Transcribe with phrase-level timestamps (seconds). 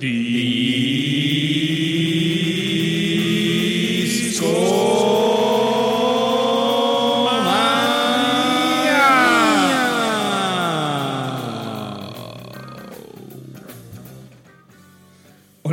[0.00, 0.06] Hola,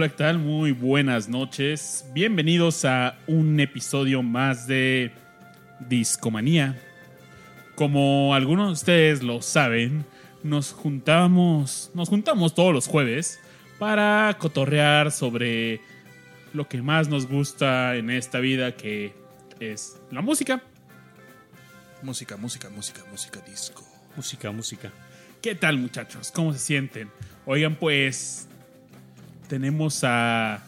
[0.10, 0.40] ¿qué tal?
[0.40, 2.04] Muy buenas noches.
[2.16, 5.12] Bienvenidos a un episodio más de
[5.88, 6.82] Discomanía.
[7.76, 10.04] Como algunos de ustedes lo saben,
[10.42, 13.40] nos juntamos, nos juntamos todos los jueves
[13.80, 15.82] para cotorrear sobre
[16.54, 19.14] lo que más nos gusta en esta vida, que
[19.60, 20.62] es la música.
[22.02, 23.84] Música, música, música, música, disco.
[24.16, 24.92] Música, música.
[25.42, 26.32] ¿Qué tal, muchachos?
[26.32, 27.10] ¿Cómo se sienten?
[27.46, 28.48] Oigan, pues
[29.48, 30.64] tenemos a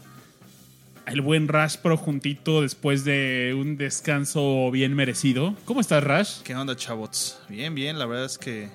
[1.06, 5.56] el buen Rash Pro juntito después de un descanso bien merecido.
[5.66, 6.42] ¿Cómo estás, Rash?
[6.42, 7.40] ¿Qué onda, chavots?
[7.48, 8.70] Bien, bien, la verdad es que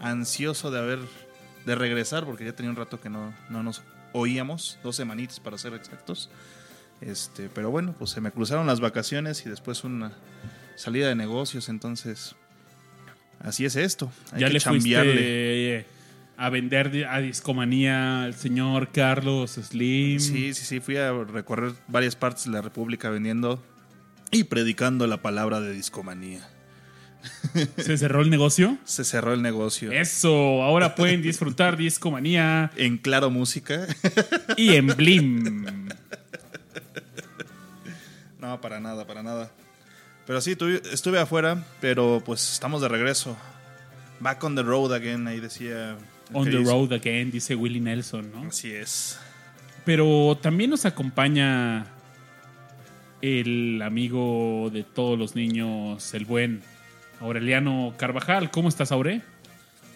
[0.00, 0.98] ansioso de haber
[1.64, 5.58] de regresar porque ya tenía un rato que no, no nos oíamos, dos semanitas para
[5.58, 6.30] ser exactos.
[7.00, 10.12] Este, pero bueno, pues se me cruzaron las vacaciones y después una
[10.76, 12.34] salida de negocios, entonces
[13.40, 14.10] así es esto.
[14.32, 15.12] Hay ya que le chambearle.
[15.12, 15.86] fuiste eh,
[16.36, 20.20] a vender a Discomanía al señor Carlos Slim.
[20.20, 23.62] Sí, sí, sí, fui a recorrer varias partes de la República vendiendo
[24.30, 26.48] y predicando la palabra de discomanía.
[27.76, 28.78] ¿Se cerró el negocio?
[28.84, 29.92] Se cerró el negocio.
[29.92, 33.86] Eso, ahora pueden disfrutar Discomanía En Claro Música.
[34.56, 35.88] y en Blim.
[38.40, 39.50] No, para nada, para nada.
[40.26, 43.36] Pero sí, tuve- estuve afuera, pero pues estamos de regreso.
[44.20, 45.96] Back on the road again, ahí decía.
[46.32, 48.48] On the road again, dice Willie Nelson, ¿no?
[48.48, 49.18] Así es.
[49.84, 51.86] Pero también nos acompaña
[53.20, 56.62] el amigo de todos los niños, el buen
[57.24, 58.50] Aureliano Carvajal.
[58.50, 59.22] ¿Cómo estás, Aure?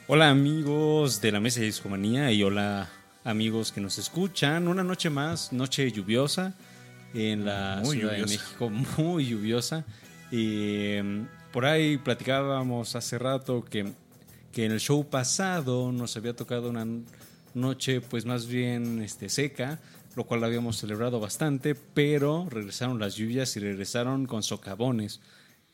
[0.06, 2.88] Hola amigos de la mesa de discomanía y hola
[3.22, 4.66] amigos que nos escuchan.
[4.66, 6.54] Una noche más, noche lluviosa
[7.12, 8.32] en la Muy Ciudad lluviosa.
[8.32, 8.70] de México,
[9.02, 9.84] muy lluviosa.
[10.32, 13.92] Y mm, por ahí platicábamos hace rato que,
[14.50, 16.86] que en el show pasado nos había tocado una
[17.52, 19.80] noche pues más bien este, seca,
[20.16, 25.20] lo cual habíamos celebrado bastante, pero regresaron las lluvias y regresaron con socavones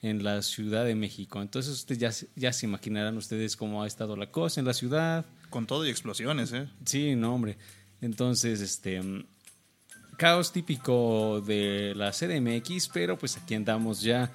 [0.05, 1.41] en la Ciudad de México.
[1.41, 4.75] Entonces ustedes ya, se- ya se imaginarán ustedes cómo ha estado la cosa en la
[4.75, 5.25] ciudad.
[5.51, 6.69] Con todo y explosiones, ¿eh?
[6.85, 7.57] Sí, no, hombre.
[8.01, 9.01] Entonces, este.
[9.01, 9.25] mm,
[10.19, 14.31] Caos típico de la CDMX, pero pues aquí andamos ya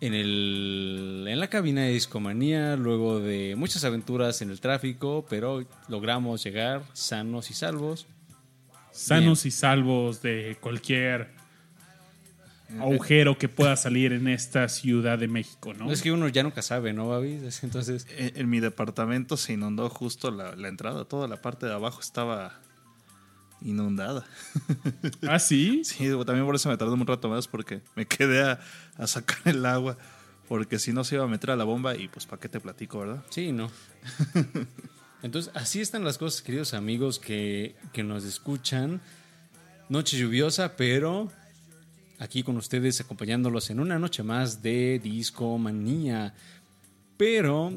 [0.00, 5.64] en, el, en la cabina de Discomanía, luego de muchas aventuras en el tráfico, pero
[5.88, 8.06] logramos llegar sanos y salvos.
[8.90, 11.35] Sanos y salvos de cualquier
[12.80, 15.90] agujero que pueda salir en esta Ciudad de México, ¿no?
[15.90, 17.40] Es que uno ya nunca sabe, ¿no, Babi?
[17.62, 21.04] Entonces, En, en mi departamento se inundó justo la, la entrada.
[21.04, 22.60] Toda la parte de abajo estaba
[23.62, 24.24] inundada.
[25.28, 25.82] ¿Ah, sí?
[25.84, 28.60] Sí, también por eso me tardó un rato más porque me quedé a,
[28.96, 29.96] a sacar el agua.
[30.48, 32.60] Porque si no se iba a meter a la bomba y pues para qué te
[32.60, 33.24] platico, ¿verdad?
[33.30, 33.70] Sí, no.
[35.22, 39.00] Entonces, así están las cosas, queridos amigos que, que nos escuchan.
[39.88, 41.32] Noche lluviosa, pero
[42.18, 46.34] aquí con ustedes acompañándolos en una noche más de Discomanía.
[47.16, 47.72] Pero,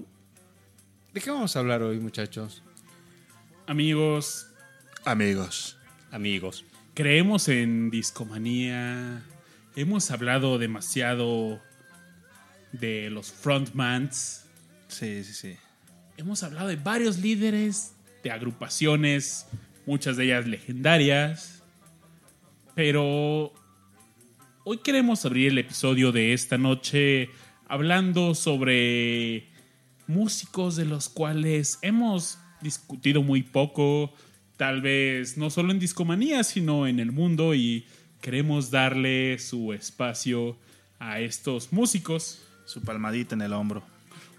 [1.13, 2.61] ¿de qué vamos a hablar hoy, muchachos?
[3.67, 4.49] Amigos,
[5.05, 5.77] Amigos.
[6.11, 6.65] Amigos.
[6.93, 9.21] creemos en discomanía.
[9.75, 11.61] Hemos hablado demasiado
[12.73, 14.45] de los frontmans.
[14.87, 15.57] Sí, sí, sí.
[16.17, 19.45] Hemos hablado de varios líderes, de agrupaciones,
[19.85, 21.63] muchas de ellas legendarias.
[22.75, 23.53] Pero
[24.63, 27.29] hoy queremos abrir el episodio de esta noche
[27.67, 29.47] hablando sobre
[30.07, 34.13] músicos de los cuales hemos discutido muy poco,
[34.57, 37.85] tal vez no solo en Discomanía, sino en el mundo y
[38.21, 40.57] queremos darle su espacio
[40.99, 42.43] a estos músicos.
[42.65, 43.83] Su palmadita en el hombro.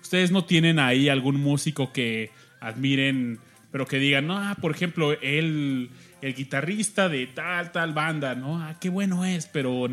[0.00, 2.30] ¿Ustedes no tienen ahí algún músico que
[2.60, 3.40] admiren,
[3.72, 5.90] pero que digan, no, ah, por ejemplo, el,
[6.22, 8.62] el guitarrista de tal, tal banda, ¿no?
[8.62, 9.88] Ah, qué bueno es, pero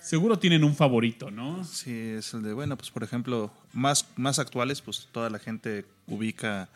[0.00, 1.64] seguro tienen un favorito, ¿no?
[1.64, 5.84] Sí, es el de, bueno, pues por ejemplo, más, más actuales, pues toda la gente
[6.06, 6.68] ubica,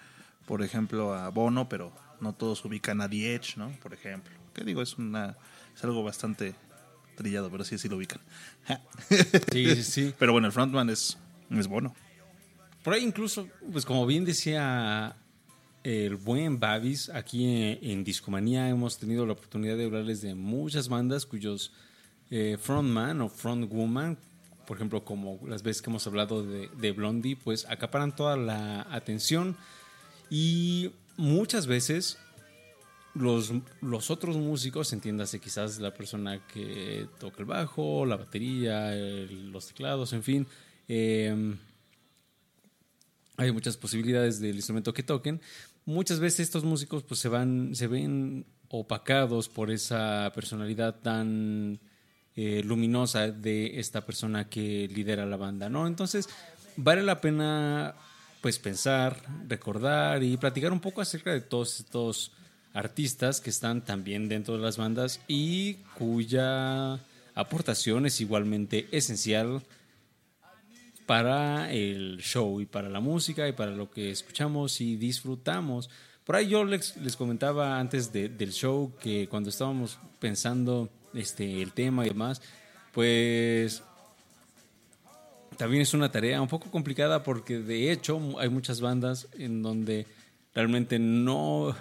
[0.47, 3.71] por ejemplo, a Bono, pero no todos ubican a The Edge, ¿no?
[3.83, 4.33] Por ejemplo.
[4.55, 5.37] Que digo, es una
[5.77, 6.55] es algo bastante
[7.17, 8.21] trillado, pero sí, sí lo ubican.
[9.53, 10.15] Sí, sí, sí.
[10.19, 11.19] Pero bueno, el frontman es,
[11.51, 11.95] es Bono.
[12.83, 15.17] Por ahí incluso, pues como bien decía
[15.87, 20.89] el buen Babis, aquí en, en Discomanía hemos tenido la oportunidad de hablarles de muchas
[20.89, 21.73] bandas cuyos
[22.29, 24.19] eh, frontman o frontwoman,
[24.67, 29.57] por ejemplo, como las veces que hemos hablado de, Blondie, pues acaparan toda la atención.
[30.29, 32.19] Y muchas veces
[33.15, 39.69] los, los otros músicos, entiéndase quizás la persona que toca el bajo, la batería, los
[39.69, 40.47] teclados, en fin,
[40.89, 41.55] eh,
[43.37, 45.41] hay muchas posibilidades del instrumento que toquen.
[45.87, 51.79] Muchas veces estos músicos pues se van, se ven opacados por esa personalidad tan
[52.35, 55.87] eh, luminosa de esta persona que lidera la banda, ¿no?
[55.87, 56.29] Entonces,
[56.77, 57.95] vale la pena
[58.41, 62.33] pues pensar, recordar y platicar un poco acerca de todos estos
[62.75, 66.99] artistas que están también dentro de las bandas y cuya
[67.35, 69.63] aportación es igualmente esencial
[71.07, 75.89] para el show y para la música y para lo que escuchamos y disfrutamos.
[76.25, 81.63] Por ahí yo les, les comentaba antes de- del show que cuando estábamos pensando este,
[81.63, 82.43] el tema y demás,
[82.93, 83.83] pues
[85.57, 90.07] también es una tarea un poco complicada porque de hecho hay muchas bandas en donde
[90.55, 91.75] realmente no,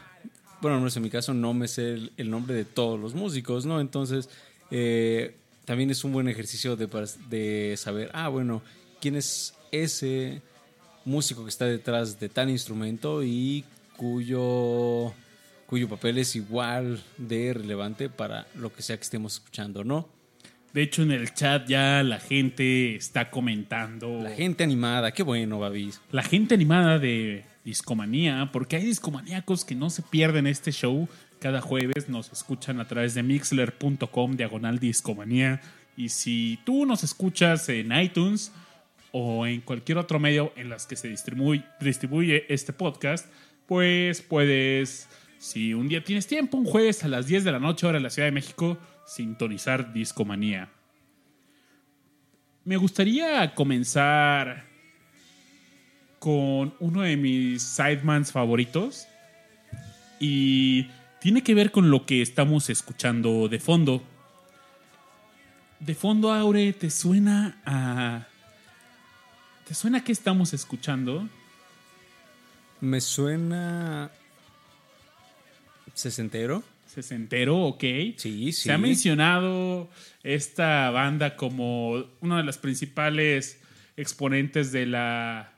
[0.62, 3.66] bueno, no es en mi caso, no me sé el, nombre de todos los músicos,
[3.66, 3.82] ¿no?
[3.82, 4.30] Entonces,
[4.70, 5.36] eh,
[5.66, 6.88] también es un buen ejercicio de,
[7.30, 8.62] de saber, ah, bueno,
[9.06, 10.42] quién es ese
[11.06, 13.64] músico que está detrás de tal instrumento y
[13.98, 15.14] cuyo,
[15.68, 20.10] cuyo papel es igual de relevante para lo que sea que estemos escuchando, ¿no?
[20.74, 24.24] De hecho, en el chat ya la gente está comentando.
[24.24, 26.02] La gente animada, qué bueno, Babis.
[26.12, 31.08] la gente animada de Discomanía, porque hay discomaníacos que no se pierden este show.
[31.40, 35.62] Cada jueves nos escuchan a través de mixler.com diagonal discomanía.
[35.96, 38.52] Y si tú nos escuchas en iTunes
[39.18, 41.64] o en cualquier otro medio en las que se distribuye,
[42.50, 43.32] este podcast,
[43.66, 45.08] pues puedes,
[45.38, 48.04] si un día tienes tiempo, un jueves a las 10 de la noche, hora en
[48.04, 48.78] la Ciudad de México,
[49.08, 50.68] sintonizar Discomanía.
[52.66, 54.66] Me gustaría comenzar
[56.20, 59.08] con uno de mis sidemans favoritos
[60.20, 60.88] y
[61.22, 64.04] tiene que ver con lo que estamos escuchando de fondo.
[65.80, 68.28] De fondo, Aure, ¿te suena a...
[69.68, 71.28] ¿Te suena que estamos escuchando?
[72.82, 74.12] Me suena.
[75.96, 76.64] ¿Sesentero?
[76.86, 77.58] ¿Sesentero?
[77.64, 77.82] Ok.
[77.82, 78.52] Sí, sí.
[78.52, 79.90] Se ha mencionado
[80.22, 83.60] esta banda como una de las principales
[83.98, 85.52] exponentes de la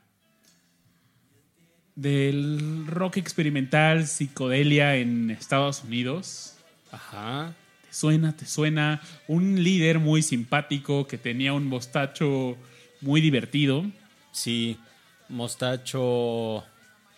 [1.94, 6.56] del rock experimental psicodelia en Estados Unidos.
[6.92, 7.54] Ajá.
[7.86, 8.34] ¿Te suena?
[8.34, 9.02] ¿Te suena?
[9.26, 12.56] Un líder muy simpático que tenía un mostacho
[13.00, 13.84] muy divertido.
[14.32, 14.78] Sí.
[15.28, 16.64] Mostacho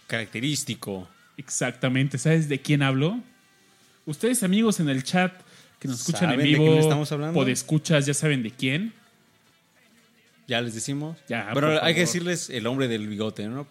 [0.06, 1.08] característico.
[1.36, 2.18] Exactamente.
[2.18, 3.20] ¿Sabes de quién hablo?
[4.06, 5.32] Ustedes, amigos en el chat
[5.78, 7.34] que nos escuchan en ¿Saben de vivo, estamos hablando?
[7.34, 8.92] podescuchas, ya saben de quién.
[10.46, 11.16] Ya les decimos.
[11.28, 11.94] Ya, Pero hay favor.
[11.94, 13.68] que decirles el hombre del bigote, ¿no?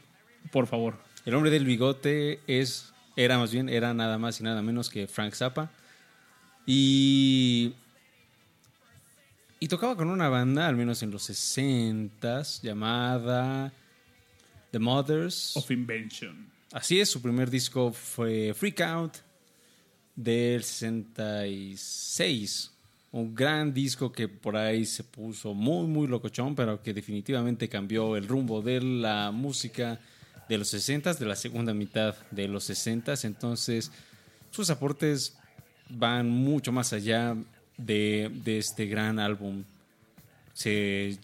[0.51, 0.97] Por favor.
[1.25, 5.05] El hombre del bigote es, era más bien, era nada más y nada menos que
[5.05, 5.69] Frank Zappa.
[6.65, 7.73] Y,
[9.59, 13.73] y tocaba con una banda, al menos en los 60 llamada
[14.71, 15.57] The Mothers.
[15.57, 16.49] Of Invention.
[16.71, 19.17] Así es, su primer disco fue Freak Out
[20.15, 22.71] del 66.
[23.11, 28.15] Un gran disco que por ahí se puso muy, muy locochón, pero que definitivamente cambió
[28.15, 29.99] el rumbo de la música
[30.47, 33.15] de los 60, de la segunda mitad de los 60.
[33.23, 33.91] Entonces,
[34.51, 35.35] sus aportes
[35.89, 37.35] van mucho más allá
[37.79, 39.63] de, de este gran álbum.
[40.53, 41.17] Se,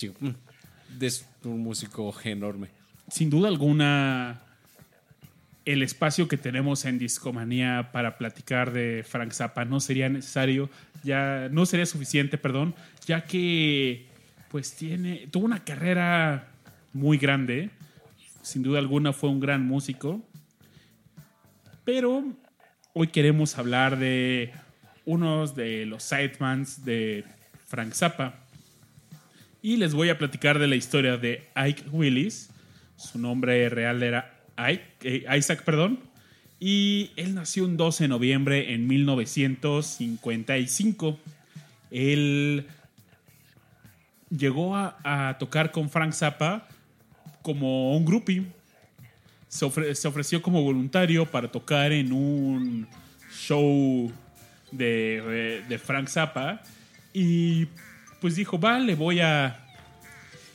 [1.00, 2.70] es un músico enorme.
[3.10, 4.42] Sin duda alguna,
[5.66, 10.70] el espacio que tenemos en Discomanía para platicar de Frank Zappa no sería necesario,
[11.04, 12.74] ya no sería suficiente, perdón,
[13.06, 14.08] ya que
[14.50, 16.48] pues tiene tuvo una carrera
[16.94, 17.70] muy grande,
[18.42, 20.22] sin duda alguna fue un gran músico,
[21.84, 22.24] pero
[22.94, 24.54] hoy queremos hablar de
[25.06, 27.24] unos de los sidemans de
[27.68, 28.34] Frank Zappa.
[29.62, 32.50] Y les voy a platicar de la historia de Ike Willis.
[32.98, 36.02] Su nombre real era Ike, eh, Isaac, perdón.
[36.60, 41.20] Y él nació un 12 de noviembre en 1955.
[41.92, 42.66] Él
[44.30, 46.68] llegó a, tocar con Frank Zappa
[47.42, 48.46] como un groupie.
[49.48, 52.88] Se, se ofreció como voluntario para tocar en un
[53.32, 54.12] show
[54.78, 56.62] de, de Frank Zappa.
[57.14, 57.68] Y
[58.22, 59.60] pues dijo, va, le voy a...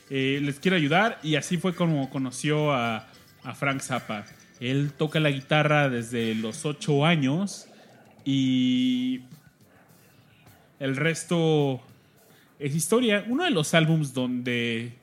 [0.09, 1.19] eh, les quiero ayudar.
[1.23, 3.07] Y así fue como conoció a,
[3.43, 4.25] a Frank Zappa.
[4.59, 7.67] Él toca la guitarra desde los 8 años
[8.23, 9.21] y
[10.79, 11.81] el resto
[12.59, 13.25] es historia.
[13.27, 14.93] Uno de los álbums donde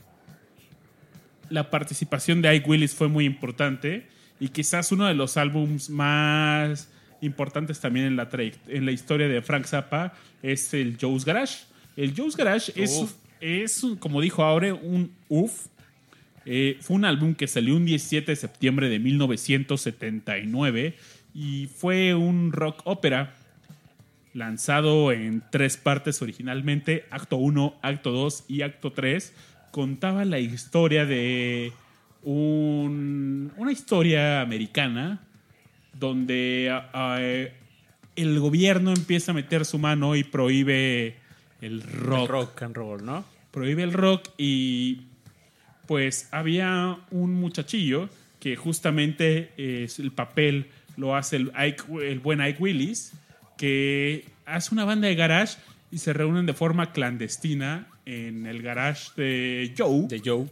[1.51, 4.07] la participación de Ike Willis fue muy importante
[4.39, 6.89] y quizás uno de los álbums más
[7.21, 8.29] importantes también en la,
[8.69, 11.65] en la historia de Frank Zappa es el Joe's Garage.
[11.97, 13.13] El Joe's Garage es, Uf.
[13.41, 15.67] es, como dijo Aure, un UF.
[16.47, 20.95] Eh, fue un álbum que salió un 17 de septiembre de 1979
[21.35, 23.35] y fue un rock ópera
[24.35, 29.33] lanzado en tres partes originalmente, acto 1, acto 2 y acto 3,
[29.73, 31.73] contaba la historia de
[32.23, 35.21] un- una historia americana
[35.99, 37.21] donde ah, ah,
[38.17, 41.17] el gobierno empieza a meter su mano y prohíbe
[41.61, 43.25] el rock Rock and roll, ¿no?
[43.51, 45.03] prohíbe el rock y
[45.87, 48.09] pues había un muchachillo
[48.41, 53.13] que justamente es el papel lo hace el, Ike- el buen Ike Willis
[53.57, 55.57] que hace una banda de garage
[55.91, 60.47] y se reúnen de forma clandestina en el garage de Joe De Joe.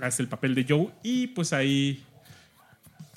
[0.00, 2.02] hace el papel de Joe y pues ahí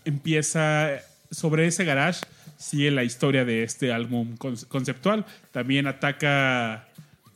[0.05, 0.99] empieza
[1.31, 2.21] sobre ese garage
[2.57, 5.25] sigue la historia de este álbum con- conceptual.
[5.51, 6.87] También ataca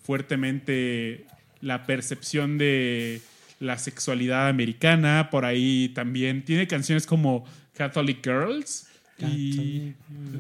[0.03, 1.25] fuertemente
[1.61, 3.21] la percepción de
[3.59, 5.29] la sexualidad americana.
[5.31, 8.87] Por ahí también tiene canciones como Catholic Girls.
[9.17, 9.93] Y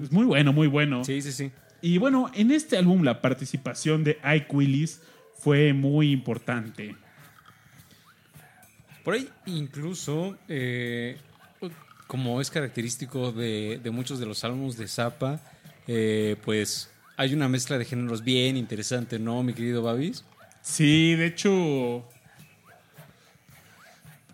[0.03, 1.03] es muy bueno muy bueno.
[1.05, 1.49] Sí, sí, sí.
[1.81, 5.01] y bueno en este álbum la participación de Ike Willis
[5.39, 6.93] fue muy importante.
[9.03, 11.17] Por ahí incluso, eh,
[12.07, 15.39] como es característico de, de muchos de los álbumes de Zappa,
[15.87, 20.23] eh, pues hay una mezcla de géneros bien interesante, ¿no, mi querido Babis?
[20.61, 22.07] Sí, de hecho.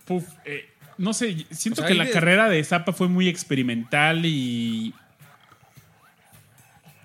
[0.05, 0.65] puf, eh,
[0.97, 4.93] no sé, siento O sea, que la de- carrera de Zappa fue muy experimental y.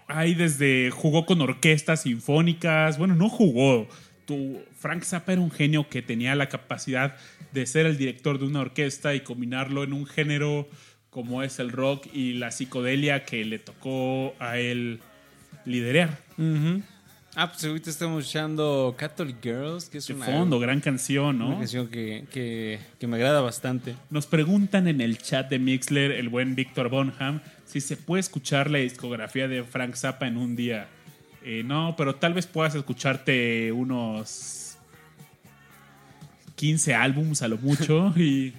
[0.08, 2.96] Ahí desde jugó con orquestas sinfónicas.
[2.99, 3.88] Bueno, no jugó.
[4.25, 7.16] Tu, Frank Zappa era un genio que tenía la capacidad
[7.53, 10.69] de ser el director de una orquesta y combinarlo en un género
[11.11, 15.00] como es el rock y la psicodelia que le tocó a él
[15.65, 16.19] liderar.
[17.38, 21.49] Ah, pues ahorita estamos escuchando Catholic Girls, que es De una, fondo, gran canción, ¿no?
[21.49, 23.95] una canción que, que- que me agrada bastante.
[24.09, 28.71] Nos preguntan en el chat de Mixler, el buen Víctor Bonham, si se puede escuchar
[28.71, 30.88] la discografía de Frank Zappa en un día.
[31.45, 34.65] Eh, no, pero tal vez puedas escucharte unos
[36.56, 38.12] 15 álbums a lo mucho.
[38.16, 38.52] y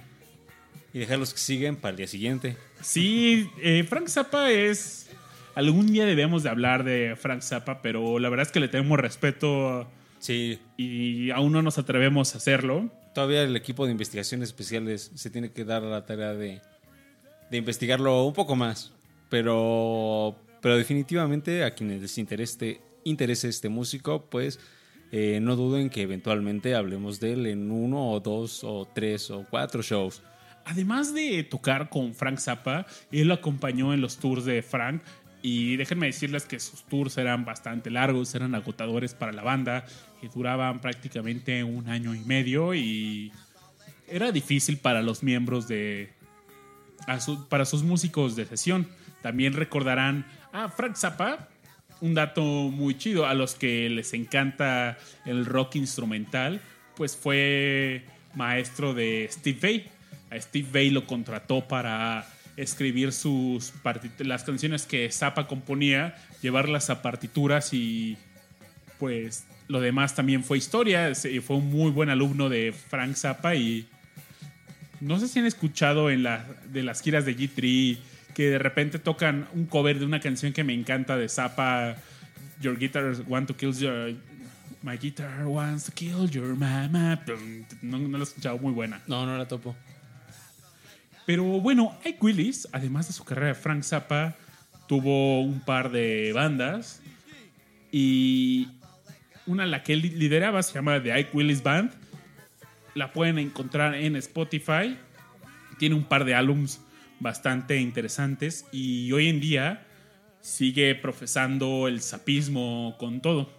[0.94, 2.56] Y dejar los que siguen para el día siguiente.
[2.80, 5.10] sí, eh, Frank Zappa es...
[5.54, 8.98] Algún día debemos de hablar de Frank Zappa, pero la verdad es que le tenemos
[8.98, 9.88] respeto
[10.20, 12.90] Sí, y aún no nos atrevemos a hacerlo.
[13.14, 16.60] todavía el equipo de investigaciones especiales se tiene que dar la tarea de,
[17.50, 18.92] de investigarlo un poco más.
[19.28, 24.58] Pero, pero definitivamente a quienes les interese, interese este músico, pues
[25.12, 29.46] eh, no duden que eventualmente hablemos de él en uno o dos o tres o
[29.48, 30.22] cuatro shows.
[30.64, 35.02] Además de tocar con Frank Zappa, él lo acompañó en los tours de Frank.
[35.40, 39.86] Y déjenme decirles que sus tours eran bastante largos, eran agotadores para la banda,
[40.20, 43.30] que duraban prácticamente un año y medio y
[44.08, 46.10] era difícil para los miembros de...
[47.20, 48.88] su- para sus músicos de sesión.
[49.22, 51.48] También recordarán a Frank Zappa,
[52.00, 56.60] un dato muy chido a los que les encanta el rock instrumental,
[56.96, 59.90] pues fue maestro de Steve Vai.
[60.30, 62.26] A Steve Vai lo contrató para
[62.56, 63.72] escribir sus
[64.18, 68.16] las canciones que Zappa componía, llevarlas a partituras y
[68.98, 71.12] pues lo demás también fue historia.
[71.14, 73.86] Fue un muy buen alumno de Frank Zappa y
[75.00, 77.98] no sé si han escuchado en la, de las giras de G3
[78.38, 81.96] que de repente tocan un cover de una canción que me encanta de Zappa,
[82.60, 84.14] Your Guitar Want to Kill Your...
[84.80, 87.20] My guitar wants to kill your mama.
[87.82, 89.02] No, no la he escuchado, muy buena.
[89.08, 89.74] No, no la topo.
[91.26, 94.36] Pero bueno, Ike Willis, además de su carrera de Frank Zappa,
[94.86, 97.02] tuvo un par de bandas
[97.90, 98.68] y
[99.46, 101.90] una la que él lideraba se llama The Ike Willis Band.
[102.94, 104.96] La pueden encontrar en Spotify.
[105.76, 106.80] Tiene un par de álbums
[107.20, 109.86] bastante interesantes y hoy en día
[110.40, 113.50] sigue profesando el zapismo con todo.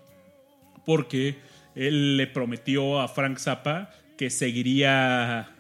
[0.86, 1.38] Porque
[1.75, 5.56] él le prometió a Frank Zappa que seguiría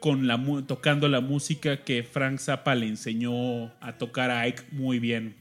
[0.00, 4.98] con la tocando la música que Frank Zappa le enseñó a tocar a Ike muy
[4.98, 5.36] bien.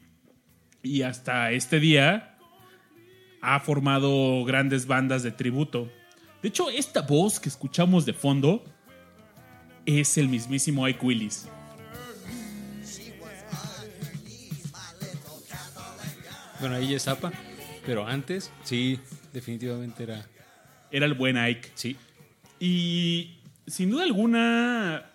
[0.81, 2.37] Y hasta este día
[3.41, 5.91] ha formado grandes bandas de tributo.
[6.41, 8.63] De hecho, esta voz que escuchamos de fondo
[9.87, 11.47] es el mismísimo Ike Willis.
[16.59, 17.31] Bueno, ahí es Zappa,
[17.85, 18.99] pero antes sí,
[19.31, 20.25] definitivamente era.
[20.91, 21.71] Era el buen Ike.
[21.75, 21.95] Sí.
[22.59, 25.05] Y sin duda alguna,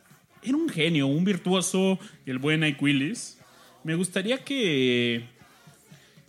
[0.43, 3.39] era un genio, un virtuoso, el buen Ike Willis.
[3.85, 5.25] Me gustaría que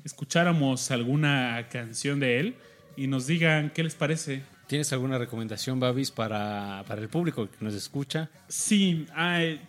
[0.04, 2.56] escucháramos alguna canción de él
[2.98, 4.44] y nos digan qué les parece.
[4.74, 8.32] ¿Tienes alguna recomendación, Babis, para, para el público que nos escucha?
[8.48, 9.06] Sí,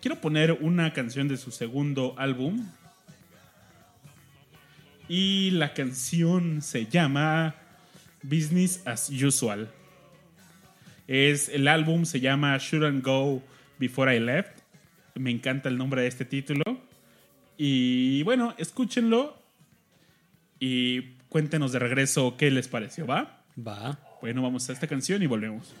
[0.01, 2.65] quiero poner una canción de su segundo álbum.
[5.07, 7.53] Y la canción se llama
[8.23, 9.69] Business as Usual.
[11.07, 13.43] Es, el álbum se llama Shouldn't Go
[13.77, 14.57] Before I Left.
[15.13, 16.63] Me encanta el nombre de este título.
[17.59, 19.37] Y bueno, escúchenlo
[20.59, 23.43] y cuéntenos de regreso qué les pareció, ¿va?
[23.55, 23.99] Va.
[24.25, 25.71] Bueno, vamos a esta canción y volvemos.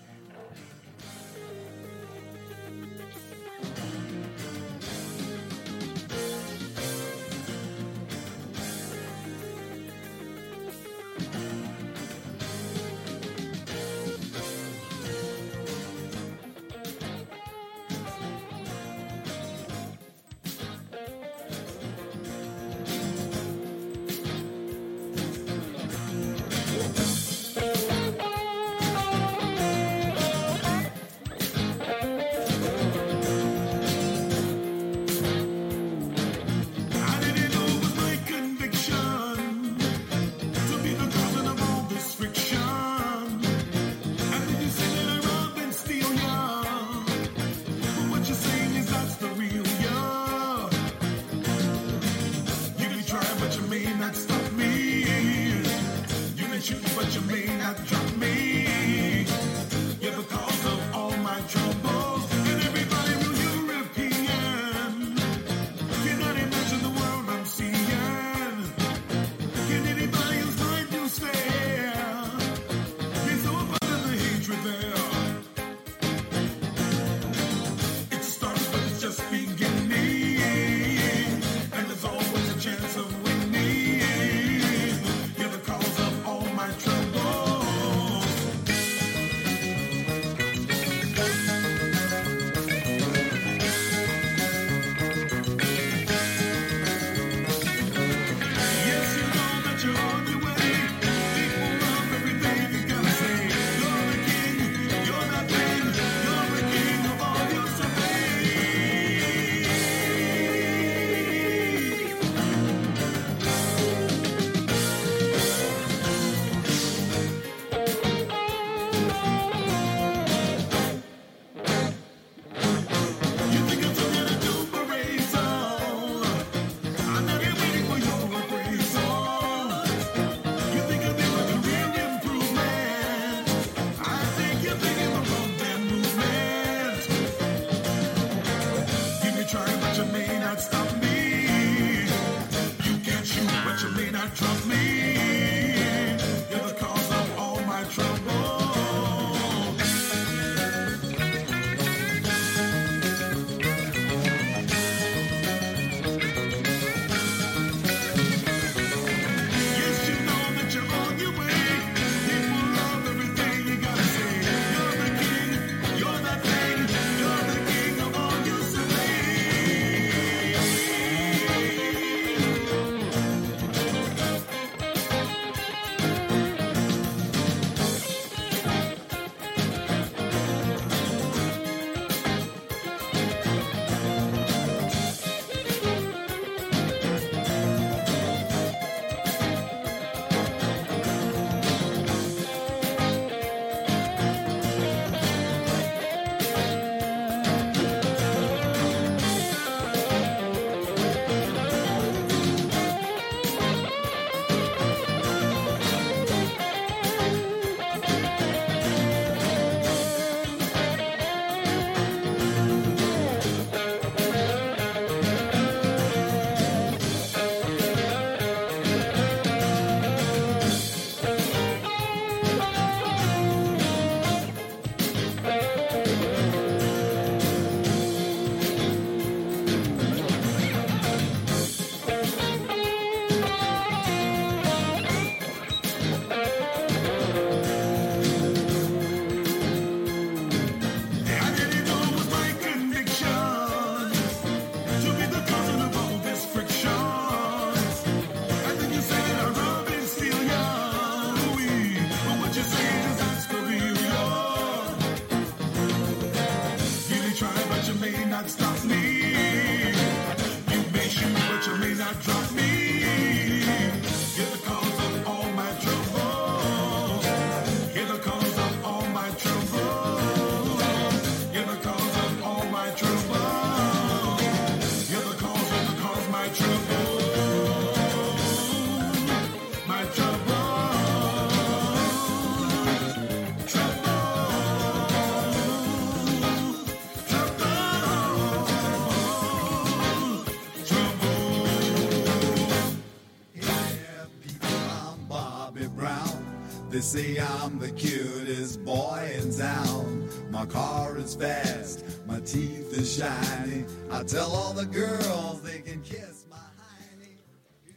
[296.95, 300.29] They say I'm the cutest boy in town.
[300.49, 303.83] My car is fast, my teeth are shiny.
[304.09, 307.35] I tell all the girls they can kiss my hiney.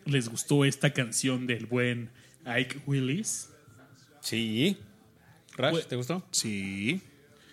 [0.04, 2.10] ¿Les gustó esta canción del buen
[2.44, 3.50] Ike Willis?
[4.20, 4.76] Sí.
[5.56, 6.24] Rash, Pues- ¿te gustó?
[6.32, 7.00] Sí.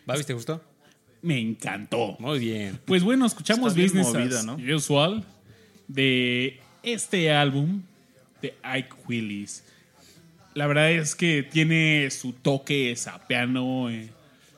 [0.08, 0.64] Babis, ¿te gustó?
[1.22, 2.16] Me encantó.
[2.18, 2.80] Muy bien.
[2.86, 4.58] Pues bueno, escuchamos bien Business movida, as ¿no?
[4.76, 5.24] Usual
[5.88, 7.84] de este álbum
[8.42, 9.64] de Ike Willis.
[10.56, 13.90] La verdad es que tiene su toque sapeano.
[13.90, 14.10] eh,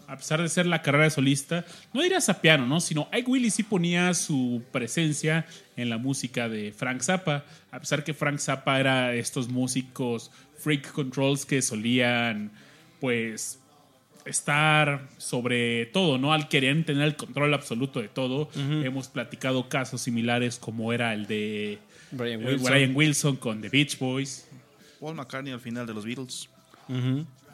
[0.07, 2.79] a pesar de ser la carrera de solista, no diría sapeano, ¿no?
[2.79, 7.43] Sino Ike Willis sí ponía su presencia en la música de Frank Zappa.
[7.71, 12.51] A pesar que Frank Zappa era estos músicos freak controls que solían,
[13.01, 13.60] pues,
[14.25, 16.31] estar sobre todo, ¿no?
[16.31, 18.49] Al querían tener el control absoluto de todo.
[18.55, 21.79] Hemos platicado casos similares como era el de
[22.12, 22.71] Brian eh, Wilson.
[22.71, 24.47] Brian Wilson con The Beach Boys.
[24.99, 26.49] Paul McCartney al final de los Beatles.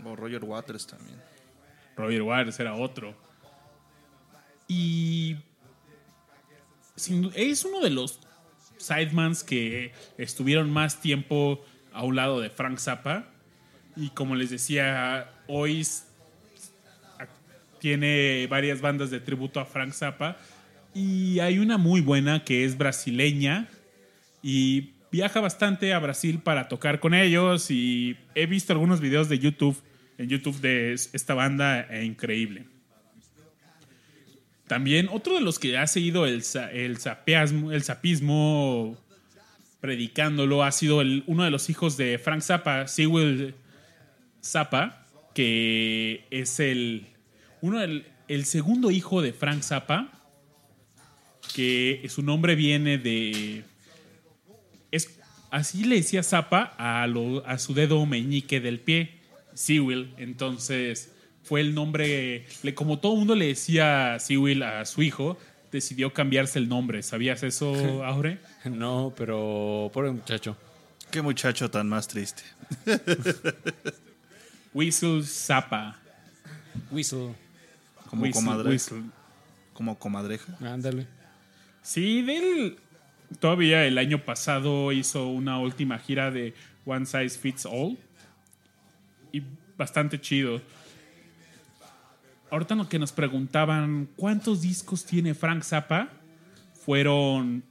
[0.06, 1.18] O Roger Waters también.
[1.96, 3.16] Roger Waters era otro.
[4.68, 5.38] Y
[6.96, 8.20] sin es uno de los
[8.78, 13.28] sidemans que estuvieron más tiempo a un lado de Frank Zappa.
[13.96, 15.86] Y como les decía, hoy
[17.80, 20.38] tiene varias bandas de tributo a Frank Zappa.
[20.94, 23.70] Y hay una muy buena que es brasileña.
[24.42, 27.70] Y viaja bastante a Brasil para tocar con ellos.
[27.72, 29.82] Y he visto algunos videos de YouTube,
[30.18, 32.66] en YouTube de es- esta banda e increíble.
[34.68, 36.98] También otro de los que ha seguido el, el,
[37.72, 38.98] el sapismo
[39.82, 43.54] predicándolo ha sido uno de los hijos de Frank Zappa, Sewell
[44.42, 47.06] Zappa, que es el,
[47.62, 50.10] uno del- el segundo hijo de Frank Zappa,
[51.54, 53.64] que su nombre viene de...
[55.54, 59.20] Así le decía Zappa a, lo- a su dedo meñique del pie,
[59.54, 60.12] Sewell.
[60.18, 61.12] Entonces
[61.44, 65.38] fue el nombre, le- como todo mundo le decía Sewell a su hijo,
[65.72, 67.04] decidió cambiarse el nombre.
[67.04, 67.72] ¿Sabías eso,
[68.04, 68.40] Aure?
[68.66, 70.58] No, pero pobre muchacho.
[71.12, 72.42] Qué muchacho tan más triste.
[74.74, 76.00] Whistle Zappa.
[76.92, 77.36] Whistle.
[78.10, 78.70] Como Whistle, comadre.
[78.72, 79.04] Whistle.
[79.74, 80.58] Como comadreja.
[80.62, 81.06] Ándale.
[81.84, 82.78] Sí, de él
[83.40, 86.54] todavía el año pasado hizo una última gira de
[86.86, 87.98] One Size Fits All.
[89.32, 89.44] Y
[89.78, 90.62] bastante chido.
[92.52, 96.10] Ahorita lo que nos preguntaban cuántos discos tiene Frank Zappa,
[96.86, 97.64] fueron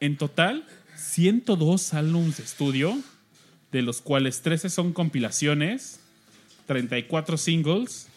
[0.00, 0.64] en total
[0.96, 2.98] 102 álbumes de estudio,
[3.70, 6.00] de los cuales 13 son compilaciones,
[6.66, 8.08] 34 singles,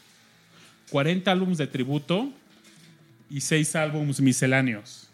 [0.92, 2.32] 40 álbumes de tributo
[3.30, 5.05] y 6 álbumes misceláneos.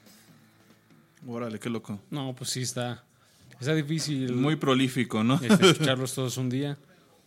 [1.28, 2.00] Órale, qué loco.
[2.10, 3.04] No, pues sí está.
[3.60, 5.36] Está difícil Muy prolífico, ¿no?
[5.42, 6.78] este, escucharlos todos un día.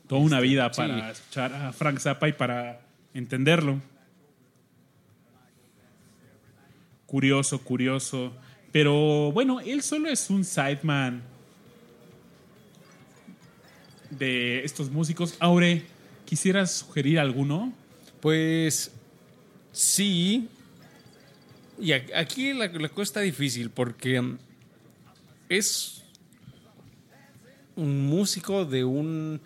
[0.09, 0.79] Toda una vida Sí.
[0.81, 2.81] para escuchar a Frank Zappa y para
[3.15, 3.81] entenderlo.
[7.07, 8.33] Curioso, curioso.
[8.73, 11.23] Pero bueno, él solo es un sideman
[14.11, 15.37] de estos músicos.
[15.39, 15.85] Aure,
[16.27, 17.73] ¿quisieras sugerir alguno?
[18.21, 18.91] Pues
[19.73, 20.49] sí.
[21.79, 24.39] Y aquí la, cosa está difícil porque mm,
[25.49, 26.03] es
[27.77, 29.41] un músico de un...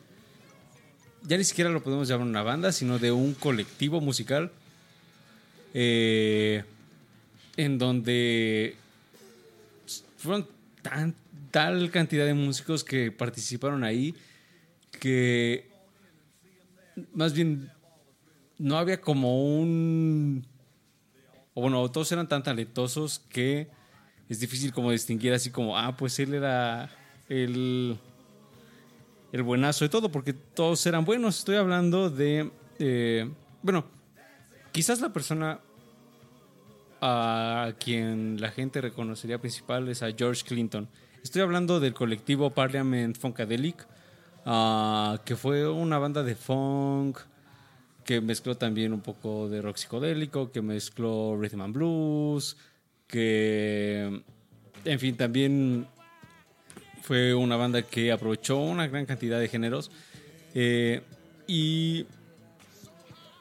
[1.22, 4.52] Ya ni siquiera lo podemos llamar una banda, sino de un colectivo musical.
[5.74, 6.64] eh,
[7.56, 8.76] en donde
[10.16, 10.46] fueron
[11.50, 14.14] tal cantidad de músicos que participaron ahí
[15.00, 15.68] que
[17.12, 17.70] más bien
[18.58, 20.44] no había como un...
[21.58, 23.66] O bueno, todos eran tan talentosos que
[24.28, 26.88] es difícil como distinguir así como, ah, pues él era
[27.28, 27.98] el,
[29.32, 31.40] el buenazo de todo, porque todos eran buenos.
[31.40, 32.52] Estoy hablando de...
[32.78, 33.28] eh,
[33.60, 33.84] bueno,
[34.70, 35.58] quizás la persona
[37.00, 40.88] a quien la gente reconocería principal es a George Clinton.
[41.24, 43.84] Estoy hablando del colectivo Parliament Funkadelic,
[44.46, 47.18] ah, que fue una banda de funk
[48.08, 52.56] que mezcló también un poco de rock psicodélico, que mezcló rhythm and blues,
[53.06, 54.22] que,
[54.86, 55.86] en fin, también
[57.02, 59.90] fue una banda que aprovechó una gran cantidad de géneros.
[60.54, 61.02] Eh,
[61.46, 62.06] y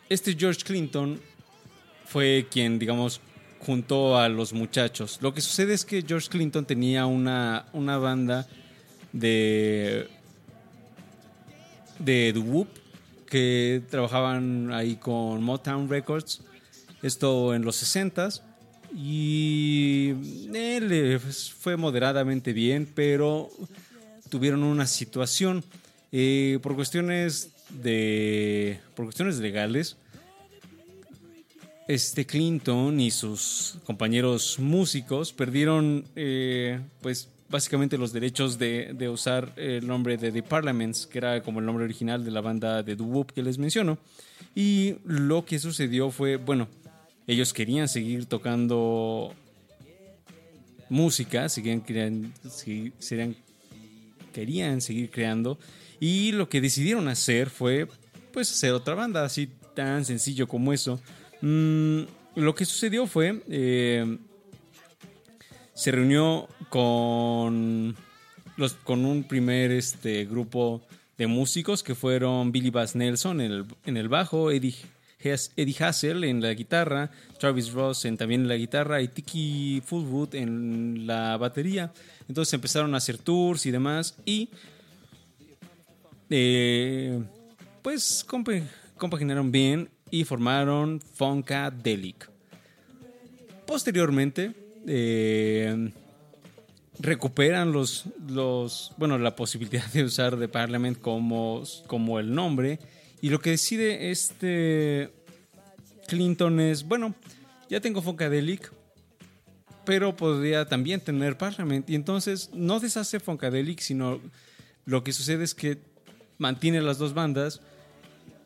[0.10, 1.21] este George Clinton
[2.03, 3.21] fue quien, digamos,
[3.60, 5.19] juntó a los muchachos.
[5.21, 8.45] Lo que sucede es que George Clinton tenía una, una banda
[9.13, 10.10] de
[11.99, 12.67] de doo-wop
[13.29, 16.41] que trabajaban ahí con Motown Records.
[17.01, 18.41] Esto en los 60s.
[18.95, 20.13] Y
[20.53, 23.49] eh, le fue moderadamente bien, pero
[24.29, 25.63] tuvieron una situación.
[26.11, 29.97] Eh, por cuestiones de por cuestiones legales,
[31.87, 39.53] este Clinton y sus compañeros músicos perdieron, eh, pues básicamente los derechos de, de usar
[39.55, 42.95] el nombre de The Parliaments, que era como el nombre original de la banda de
[42.95, 43.97] doo-wop que les menciono.
[44.55, 46.67] Y lo que sucedió fue, bueno,
[47.27, 49.33] ellos querían seguir tocando
[50.89, 52.29] música, seguían creando,
[52.99, 53.36] serían-
[54.33, 55.57] querían seguir creando
[55.99, 57.88] y lo que decidieron hacer fue
[58.31, 61.01] pues hacer otra banda, así tan sencillo como eso.
[61.41, 62.01] Mm,
[62.36, 64.17] lo que sucedió fue eh,
[65.77, 67.95] se reunió con
[68.57, 70.81] los con un primer este grupo
[71.19, 74.75] de músicos que fueron Billy Bass Nelson en el, en el bajo, Eddie,
[75.19, 80.33] Eddie Hassel en la guitarra, Travis Ross en, también en la guitarra y Tiki Fullwood
[80.33, 81.91] en la batería.
[82.27, 84.49] Entonces empezaron a hacer tours y demás y
[86.29, 87.23] eh,
[87.83, 92.29] pues compa- compaginaron bien y formaron Funkadelic.
[93.65, 94.53] Posteriormente,
[94.88, 95.91] eh,
[97.00, 102.80] recuperan los, los, bueno, la posibilidad de usar The Parliament como, como el nombre.
[103.21, 105.12] Y lo que decide este
[106.08, 107.13] Clinton es, bueno,
[107.69, 108.71] ya tengo Funkadelic,
[109.86, 111.89] pero podría también tener Parliament.
[111.89, 114.19] Y entonces no deshace Funkadelic, sino
[114.86, 115.78] lo que sucede es que
[116.38, 117.62] mantiene las dos bandas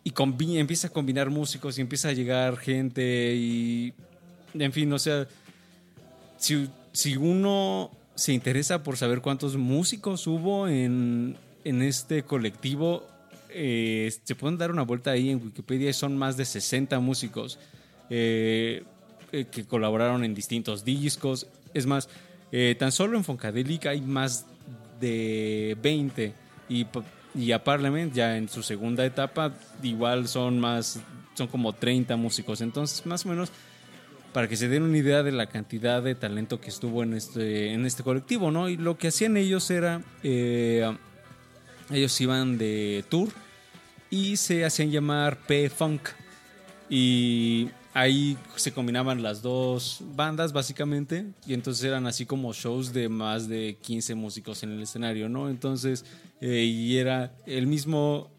[0.03, 0.13] y
[0.57, 3.93] empieza a combinar músicos y empieza a llegar gente y,
[4.53, 5.27] en fin, o sea,
[6.41, 13.07] si, si uno se interesa por saber cuántos músicos hubo en, en este colectivo,
[13.49, 17.59] eh, se pueden dar una vuelta ahí en Wikipedia y son más de 60 músicos
[18.09, 18.83] eh,
[19.31, 21.45] eh, que colaboraron en distintos discos.
[21.75, 22.09] Es más,
[22.79, 24.45] tan solo en Funkadelic hay más
[24.99, 26.33] de 20
[26.69, 26.87] y,
[27.35, 30.99] y a Parliament ya en su segunda etapa igual son más,
[31.35, 32.61] son como 30 músicos.
[32.61, 33.51] Entonces, más o menos
[34.33, 37.73] para que se den una idea de la cantidad de talento que estuvo en este,
[37.73, 38.69] en este colectivo, ¿no?
[38.69, 40.89] Y lo que hacían ellos era, eh,
[41.89, 43.29] ellos iban de tour
[44.09, 46.01] y se hacían llamar P-Funk.
[46.89, 53.09] Y ahí se combinaban las dos bandas, básicamente, y entonces eran así como shows de
[53.09, 55.49] más de 15 músicos en el escenario, ¿no?
[55.49, 56.05] Entonces,
[56.39, 58.29] eh, y era el mismo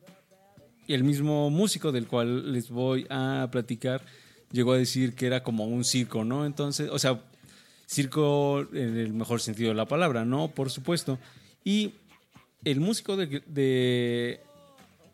[0.88, 4.02] el mismo músico del cual les voy a platicar
[4.52, 6.44] llegó a decir que era como un circo, ¿no?
[6.46, 7.20] Entonces, o sea,
[7.86, 10.48] circo en el mejor sentido de la palabra, ¿no?
[10.48, 11.18] Por supuesto.
[11.64, 11.92] Y
[12.64, 14.40] el músico de, de-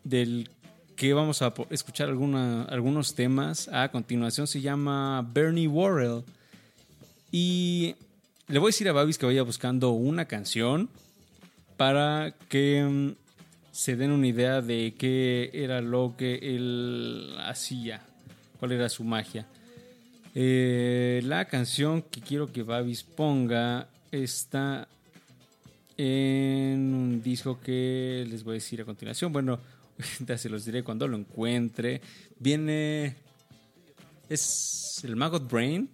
[0.03, 0.49] del
[0.95, 6.23] que vamos a escuchar alguna, algunos temas a continuación se llama Bernie Worrell.
[7.31, 7.95] Y
[8.47, 10.89] le voy a decir a Babis que vaya buscando una canción
[11.77, 13.11] para que mm,
[13.71, 18.01] se den una idea de qué era lo que él hacía,
[18.59, 19.45] cuál era su magia.
[20.35, 24.87] Eh, la canción que quiero que Babis ponga está
[25.97, 29.33] en un disco que les voy a decir a continuación.
[29.33, 29.59] Bueno,
[30.25, 32.01] ya se los diré cuando lo encuentre.
[32.39, 33.15] Viene.
[34.29, 35.89] Es el Maggot Brain.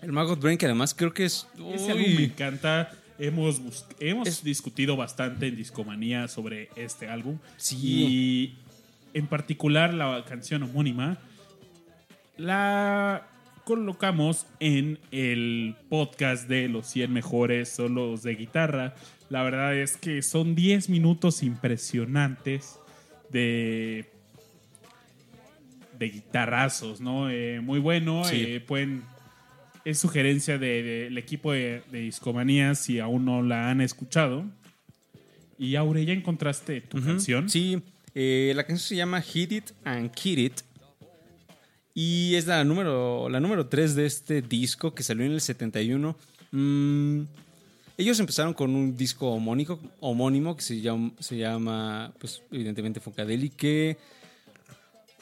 [0.00, 1.46] El Maggot Brain, que además creo que es.
[1.72, 2.90] Ese álbum me encanta.
[3.18, 3.60] Hemos,
[4.00, 7.38] hemos discutido bastante en Discomanía sobre este álbum.
[7.56, 7.76] Sí.
[7.80, 8.58] Y
[9.14, 11.18] en particular la canción homónima
[12.36, 13.26] la
[13.64, 18.94] colocamos en el podcast de los 100 mejores solos de guitarra.
[19.28, 22.78] La verdad es que son 10 minutos impresionantes
[23.30, 24.08] de
[25.98, 27.30] de guitarrazos, ¿no?
[27.30, 28.24] Eh, muy bueno.
[28.24, 28.36] Sí.
[28.44, 29.04] eh, pueden
[29.84, 34.44] es sugerencia de- del equipo de, de Discomanía si aún no la han escuchado.
[35.58, 37.48] Y Aure, ¿ya encontraste tu canción?
[37.48, 37.80] Sí,
[38.14, 40.60] eh, la canción se llama Hit It and Kid It.
[41.94, 46.16] Y es la número, la número 3 de este disco que salió en el 71.
[46.50, 47.22] Mm,
[47.98, 53.96] ellos empezaron con un disco homónico, homónimo que se llama, pues, evidentemente Funkadelic,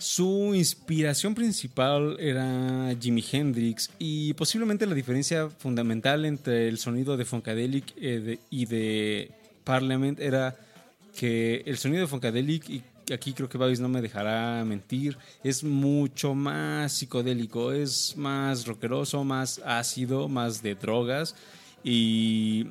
[0.00, 7.26] su inspiración principal era Jimi Hendrix y posiblemente la diferencia fundamental entre el sonido de
[7.26, 9.30] Funkadelic eh, y de
[9.62, 10.56] Parliament era
[11.18, 15.64] que el sonido de Funkadelic, y aquí creo que Babis no me dejará mentir, es
[15.64, 21.34] mucho más psicodélico, es más rockeroso, más ácido, más de drogas
[21.82, 22.66] y,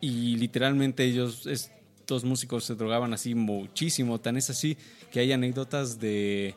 [0.00, 4.76] y literalmente ellos, estos músicos se drogaban así muchísimo, tan es así
[5.10, 6.54] que hay anécdotas de...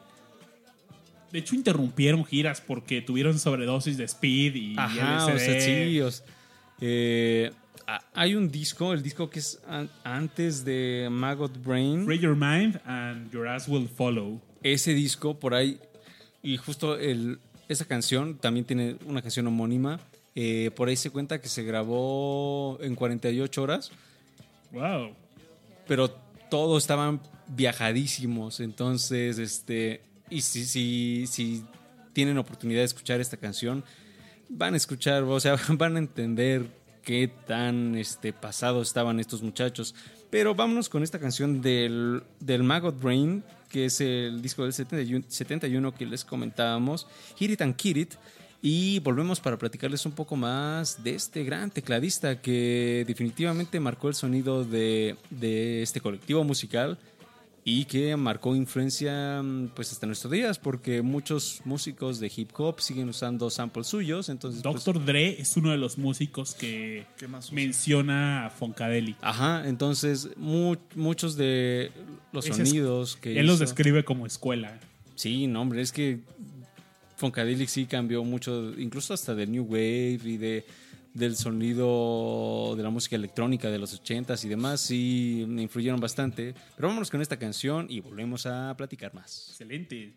[1.32, 5.34] De hecho, interrumpieron giras porque tuvieron sobredosis de speed y Ajá, LSD.
[5.36, 6.24] o sea, sí, o s-
[6.80, 7.52] eh,
[8.14, 12.06] hay un disco, el disco que es an- antes de Maggot Brain.
[12.06, 14.42] Free Your Mind and Your Ass Will Follow.
[14.64, 15.80] ese disco por ahí
[16.44, 20.00] y justo el, esa canción también tiene una canción homónima.
[20.36, 23.92] eh, por ahí se cuenta que se grabó en 48 horas,
[24.72, 25.12] Wow.
[25.88, 26.10] pero
[26.50, 28.60] todos estaban viajadísimos.
[28.60, 31.64] Entonces, este, y si, si, si
[32.14, 33.84] tienen oportunidad de escuchar esta canción,
[34.50, 36.68] van a escuchar, o sea, van a entender
[37.08, 39.96] qué tan este, pasados estaban estos muchachos.
[40.30, 45.24] Pero vámonos con esta canción del, del Maggot Brain, que es el disco del 71,
[45.30, 48.14] 71 que les comentábamos, Hit It and Kid It.
[48.62, 54.16] Y volvemos para platicarles un poco más de este gran tecladista que definitivamente marcó el
[54.16, 57.00] sonido de, de este colectivo musical
[57.70, 62.80] y que marcó influencia mm, pues hasta nuestros días porque muchos músicos de hip hop
[62.80, 65.04] siguen usando samples suyos entonces pues, Dr.
[65.04, 67.06] Dre es uno de los músicos que
[67.52, 69.18] menciona a Funkadelic.
[69.22, 71.92] ajá entonces mu- muchos de
[72.32, 74.80] los es- sonidos que Él los describe como escuela.
[75.16, 76.20] sí no hombre es que
[77.18, 80.66] Funkadelic sí cambió mucho incluso hasta del new wave y de
[81.18, 86.54] del sonido de la música electrónica de los 80s y demás sí me influyeron bastante
[86.76, 90.14] pero vámonos con esta canción y volvemos a platicar más Excelente.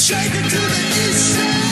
[0.00, 1.69] Shake it to the east side.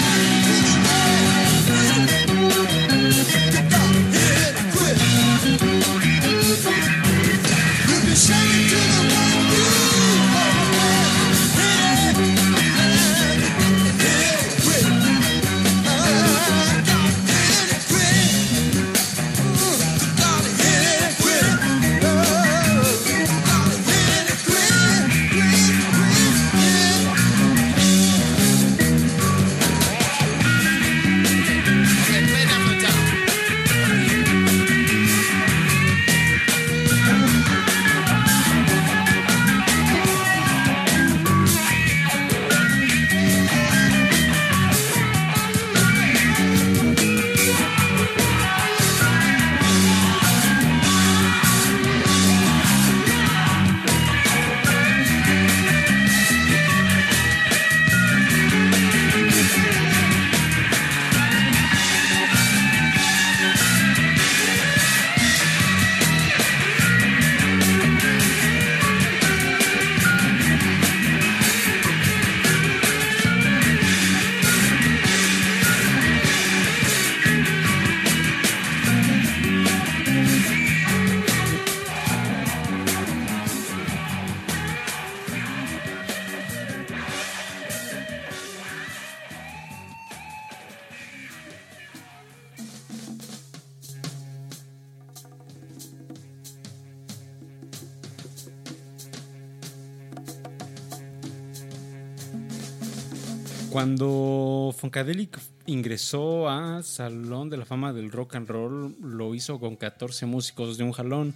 [104.78, 110.26] Funkadelic ingresó a Salón de la Fama del Rock and Roll, lo hizo con 14
[110.26, 111.34] músicos de un jalón.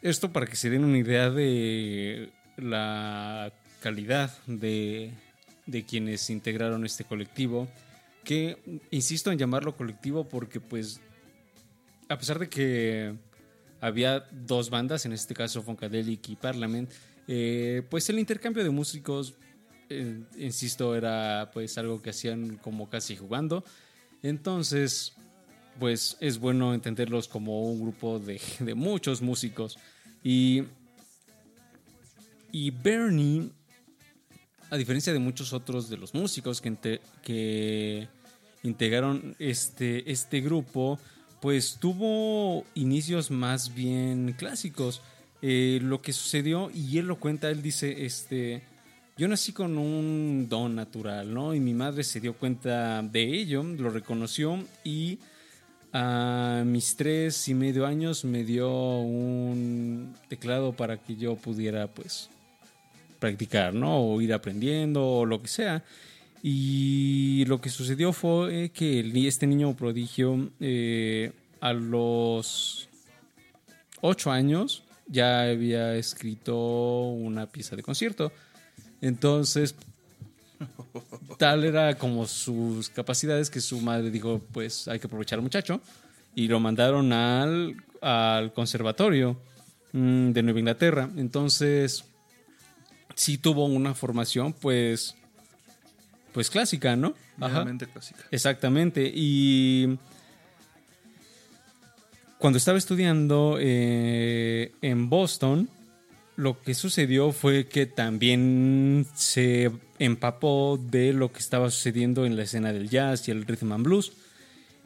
[0.00, 5.12] Esto para que se den una idea de la calidad de,
[5.66, 7.68] de quienes integraron este colectivo.
[8.24, 8.56] Que
[8.90, 11.00] insisto en llamarlo colectivo porque pues
[12.08, 13.14] a pesar de que
[13.80, 16.90] había dos bandas, en este caso Funkadelic y Parliament,
[17.26, 19.34] eh, pues el intercambio de músicos,
[20.38, 23.64] insisto, era pues algo que hacían como casi jugando.
[24.22, 25.14] Entonces,
[25.78, 28.40] pues es bueno entenderlos como un grupo de,
[28.74, 29.78] muchos músicos.
[30.22, 30.64] Y,
[32.50, 33.50] y Bernie,
[34.70, 38.08] a diferencia de muchos otros de los músicos que, que
[38.62, 40.98] integraron este, este grupo,
[41.40, 45.02] pues tuvo inicios más bien clásicos.
[45.44, 48.62] Eh, lo que sucedió, y él lo cuenta, él dice, este,
[49.22, 51.54] yo nací con un don natural, ¿no?
[51.54, 55.20] Y mi madre se dio cuenta de ello, lo reconoció y
[55.92, 58.68] a mis tres y medio años me dio
[58.98, 62.30] un teclado para que yo pudiera, pues,
[63.20, 63.96] practicar, ¿no?
[64.00, 65.84] O ir aprendiendo o lo que sea.
[66.42, 72.88] Y lo que sucedió fue que este niño prodigio eh, a los
[74.00, 78.32] ocho años ya había escrito una pieza de concierto.
[79.02, 79.74] Entonces,
[81.38, 85.80] tal era como sus capacidades que su madre dijo, pues hay que aprovechar al muchacho.
[86.34, 89.36] Y lo mandaron al, al conservatorio
[89.92, 91.10] mm, de Nueva Inglaterra.
[91.16, 92.04] Entonces,
[93.14, 95.14] sí tuvo una formación, pues,
[96.32, 97.14] pues clásica, ¿no?
[97.40, 97.66] Ajá.
[97.92, 98.24] Clásica.
[98.30, 99.10] Exactamente.
[99.14, 99.98] Y
[102.38, 105.68] cuando estaba estudiando eh, en Boston,
[106.36, 112.42] lo que sucedió fue que también se empapó de lo que estaba sucediendo en la
[112.44, 114.12] escena del jazz y el rhythm and blues.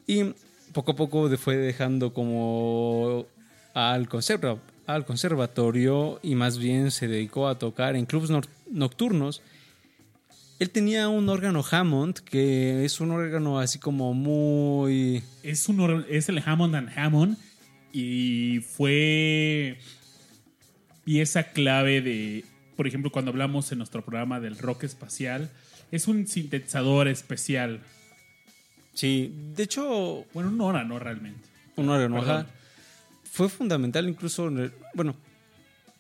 [0.07, 0.35] Y
[0.73, 3.27] poco a poco fue dejando como
[3.75, 8.31] al, conserva- al conservatorio y más bien se dedicó a tocar en clubs
[8.71, 9.43] nocturnos.
[10.59, 15.23] Él tenía un órgano Hammond, que es un órgano así como muy...
[15.43, 17.37] Es, un, es el Hammond and Hammond
[17.93, 19.79] y fue
[21.07, 22.45] pieza clave de,
[22.77, 25.49] por ejemplo, cuando hablamos en nuestro programa del rock espacial,
[25.93, 27.79] es un sintetizador especial.
[28.93, 31.49] Sí, de hecho, Bueno, un órgano realmente.
[31.77, 32.47] un órgano, ajá.
[33.31, 35.15] Fue fundamental incluso, en el- bueno,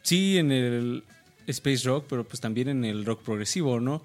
[0.02, 1.04] sí en el
[1.46, 4.02] space rock, pero pues también en el rock progresivo, ¿no?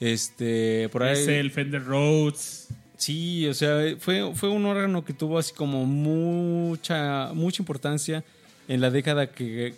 [0.00, 1.12] Este, por ahí...
[1.22, 2.66] Es el Fender Rhodes.
[2.96, 8.24] Sí, o sea, fue, fue un órgano que tuvo así como mucha, mucha importancia
[8.68, 9.74] en la década que,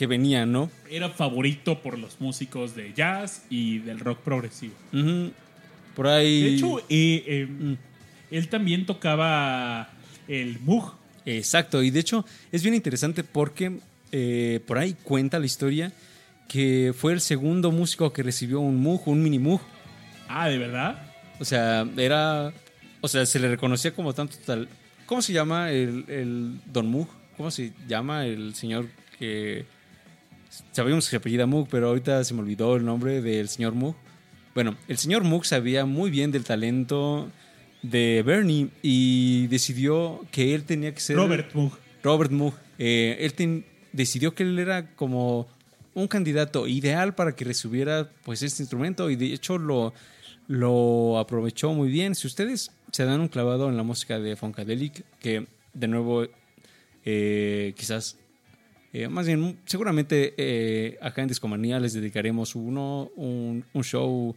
[0.00, 0.70] que venía, ¿no?
[0.90, 4.72] Era favorito por los músicos de jazz y del rock progresivo.
[5.94, 6.40] Por ahí...
[6.42, 7.74] De hecho, eh, eh, Mm.
[8.30, 9.90] él también tocaba
[10.26, 10.94] el Moog.
[11.26, 13.78] Exacto, y de hecho es bien interesante porque
[14.10, 15.92] eh, por ahí cuenta la historia
[16.48, 19.60] que fue el segundo músico que recibió un Moog, un mini Moog.
[20.28, 21.12] Ah, ¿de verdad?
[21.40, 22.54] O sea, era.
[23.02, 24.66] O sea, se le reconocía como tanto tal.
[25.04, 27.08] ¿Cómo se llama el, el Don Moog?
[27.36, 28.86] ¿Cómo se llama el señor
[29.18, 29.66] que.
[30.72, 33.94] Sabíamos que se apellida Moog, pero ahorita se me olvidó el nombre del señor Moog.
[34.54, 37.30] Bueno, el señor Moog sabía muy bien del talento
[37.82, 41.16] de Bernie y decidió que él tenía que ser.
[41.16, 41.72] Robert Moog.
[42.02, 42.54] Robert Moog.
[42.78, 45.46] Eh, él ten- decidió que él era como
[45.94, 49.92] un candidato ideal para que recibiera pues este instrumento y de hecho lo,
[50.48, 52.14] lo aprovechó muy bien.
[52.14, 56.26] Si ustedes se dan un clavado en la música de Funkadelic, que de nuevo
[57.04, 58.16] eh, quizás,
[58.92, 64.34] eh, más bien seguramente eh, acá en Discomanía les dedicaremos uno, un, show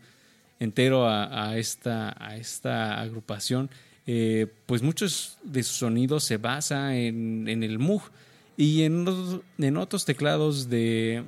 [0.60, 3.70] entero a, esta, a esta agrupación,
[4.06, 8.04] eh, pues muchos de sus sonidos se basa en, en el Moog
[8.56, 9.06] y en,
[9.58, 11.24] en otros teclados de,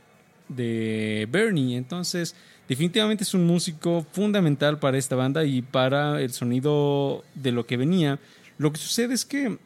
[0.47, 1.78] de Bernie.
[1.78, 2.36] Entonces,
[2.69, 7.78] definitivamente es un músico fundamental para esta banda y para el sonido de lo que
[7.78, 8.19] venía.
[8.57, 9.57] Lo que sucede es que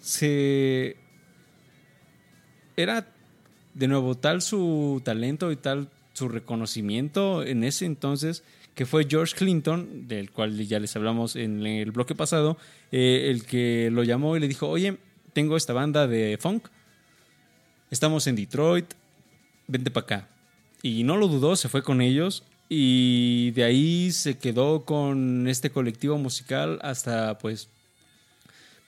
[0.00, 0.96] se
[2.82, 3.06] era
[3.74, 8.42] de nuevo tal su talento y tal su reconocimiento en ese entonces
[8.74, 12.56] que fue George Clinton, del cual ya les hablamos en el bloque pasado,
[12.92, 14.96] eh, el que lo llamó y le dijo, oye,
[15.32, 16.68] tengo esta banda de funk,
[17.90, 18.86] estamos en Detroit,
[19.66, 20.28] vente para acá.
[20.82, 25.70] Y no lo dudó, se fue con ellos y de ahí se quedó con este
[25.70, 27.68] colectivo musical hasta pues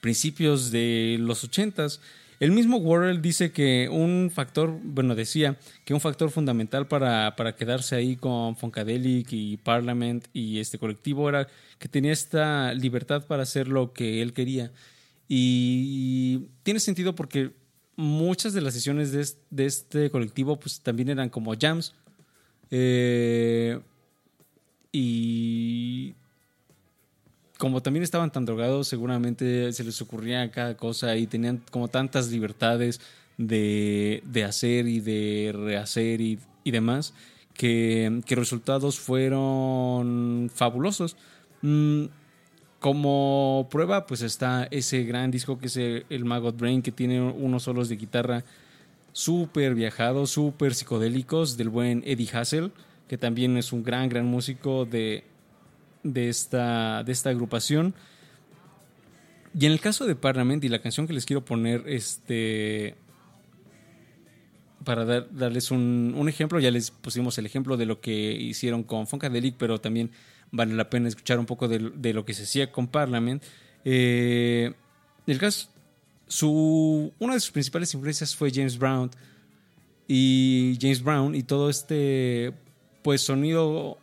[0.01, 2.01] principios de los ochentas.
[2.39, 7.55] El mismo Worrell dice que un factor, bueno, decía que un factor fundamental para, para
[7.55, 11.47] quedarse ahí con Funkadelic y Parliament y este colectivo era
[11.79, 14.71] que tenía esta libertad para hacer lo que él quería.
[15.27, 17.51] Y tiene sentido porque
[17.95, 21.93] muchas de las sesiones de, es- de este colectivo pues también eran como jams.
[22.71, 23.79] Eh,
[24.91, 26.13] y
[27.63, 32.29] como también estaban tan drogados, seguramente se les ocurría cada cosa y tenían como tantas
[32.29, 32.99] libertades
[33.37, 37.13] de, de hacer y de rehacer y, y demás,
[37.53, 41.15] que, que resultados fueron fabulosos.
[41.61, 42.07] Mm,
[42.81, 47.21] como prueba, pues está ese gran disco que es el, el Maggot Brain, que tiene
[47.21, 48.43] unos solos de guitarra
[49.13, 52.73] súper viajados, súper psicodélicos, del buen Eddie Hassel,
[53.07, 55.23] que también es un gran, gran músico de,
[56.03, 57.93] de, esta, de esta agrupación.
[59.57, 62.95] Y en el caso de Parliament y la canción que les quiero poner, este,
[64.83, 68.83] para dar- darles un, un ejemplo, ya les pusimos el ejemplo de lo que hicieron
[68.83, 70.11] con Funkadelic, pero también
[70.51, 73.43] vale la pena escuchar un poco de, de lo que se hacía con Parliament.
[73.85, 74.73] Eh,
[75.27, 75.69] el caso,
[76.27, 79.11] su, una de sus principales influencias fue James Brown
[80.07, 82.53] y James Brown y todo este
[83.03, 83.97] pues sonido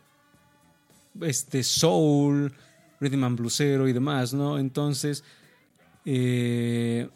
[1.21, 2.53] este soul,
[2.99, 4.57] rhythm and bluesero y demás, ¿no?
[4.59, 5.23] Entonces
[6.05, 7.09] eh,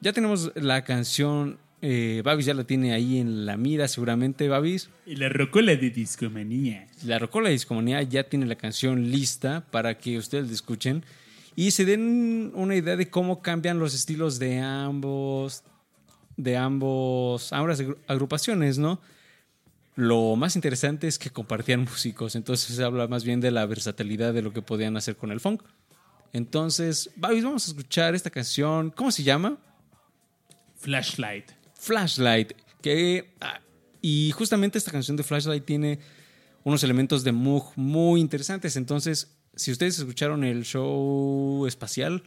[0.00, 4.90] ya tenemos la canción, eh, Babis ya la tiene ahí en la mira seguramente, Babis.
[5.06, 6.86] Y la rocola de discomanía.
[7.04, 11.04] La Rocola Discomanía ya tiene la canción lista para que ustedes la escuchen
[11.56, 15.62] y se den una idea de cómo cambian los estilos de ambos,
[16.36, 19.00] de ambos, ambas agru- agrupaciones, ¿no?
[19.96, 24.34] Lo más interesante es que compartían músicos, entonces se habla más bien de la versatilidad
[24.34, 25.62] de lo que podían hacer con el funk.
[26.32, 28.90] Entonces, Babis, vamos a escuchar esta canción.
[28.90, 29.56] ¿Cómo se llama?
[30.74, 31.52] Flashlight.
[31.74, 32.52] Flashlight.
[32.82, 33.60] Que, ah,
[34.02, 36.00] y justamente esta canción de Flashlight tiene
[36.64, 38.76] unos elementos de Moog muy interesantes.
[38.76, 42.24] Entonces, si ustedes escucharon el show espacial,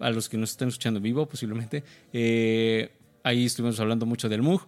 [0.00, 2.92] a los que nos están escuchando en vivo posiblemente, eh,
[3.22, 4.66] ahí estuvimos hablando mucho del Moog.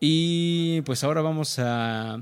[0.00, 2.20] Y pues ahora vamos a...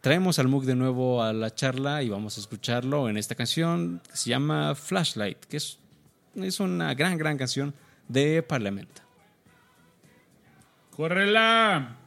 [0.00, 4.00] Traemos al Moog de nuevo a la charla y vamos a escucharlo en esta canción
[4.08, 5.78] que se llama Flashlight, que es,
[6.36, 7.74] es una gran, gran canción
[8.08, 9.02] de Parlamento.
[10.96, 11.99] ¡Córrela!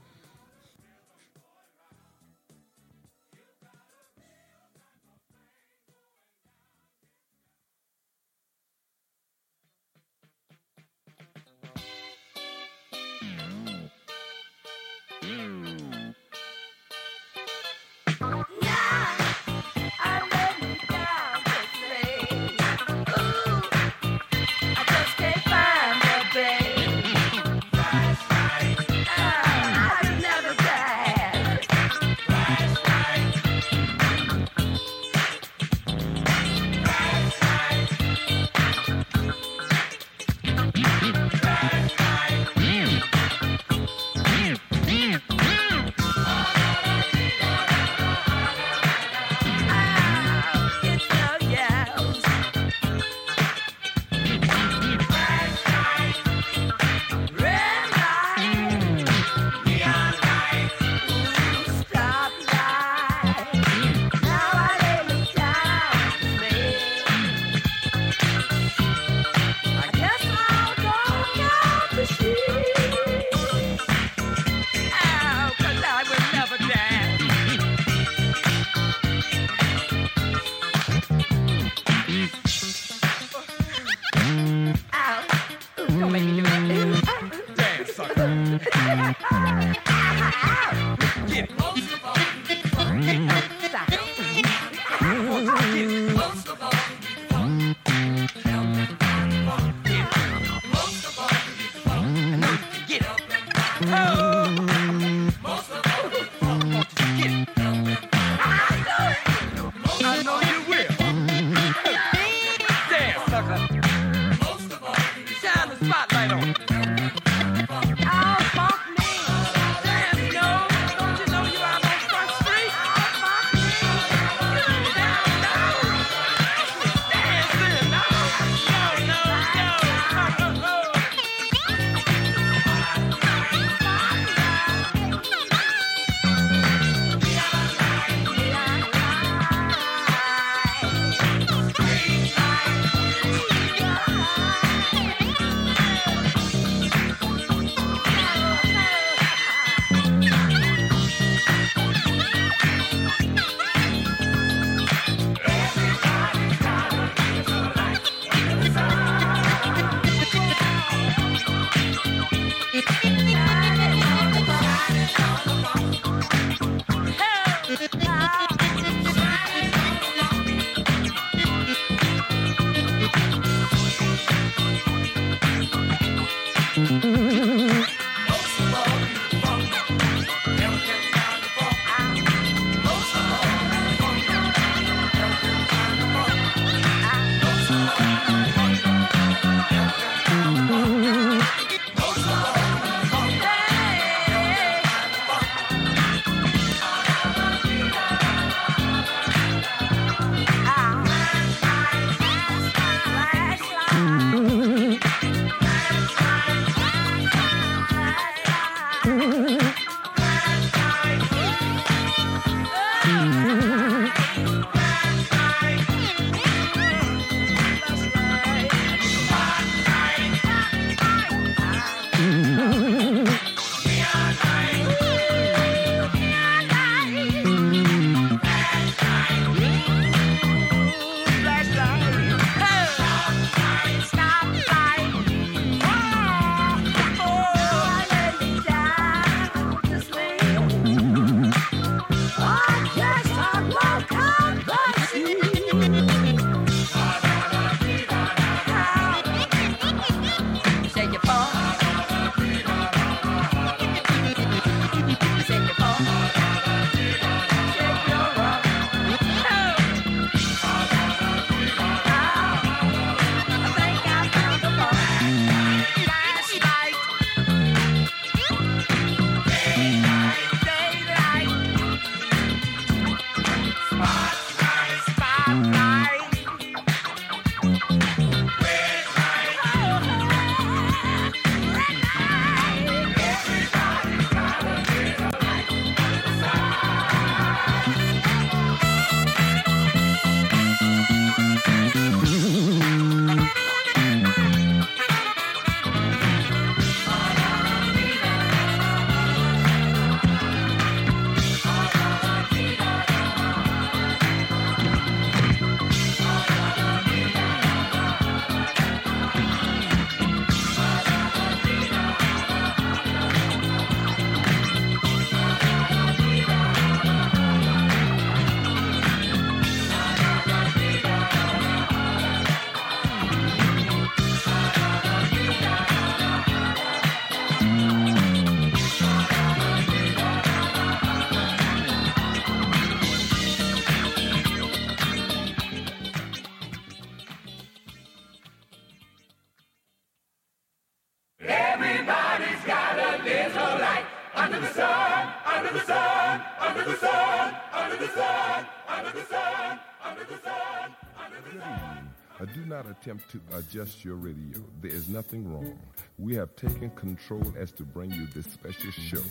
[353.73, 354.61] Adjust your radio.
[354.81, 355.73] There is nothing wrong.
[356.17, 359.23] We have taken control as to bring you this special show.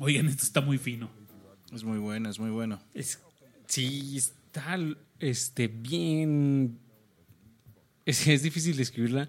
[0.00, 1.10] Oigan, esto está muy fino.
[1.72, 2.78] Es muy bueno, es muy bueno.
[2.94, 3.18] Es,
[3.66, 4.78] sí, está
[5.18, 6.78] este, bien.
[8.06, 9.28] Es, es difícil describirla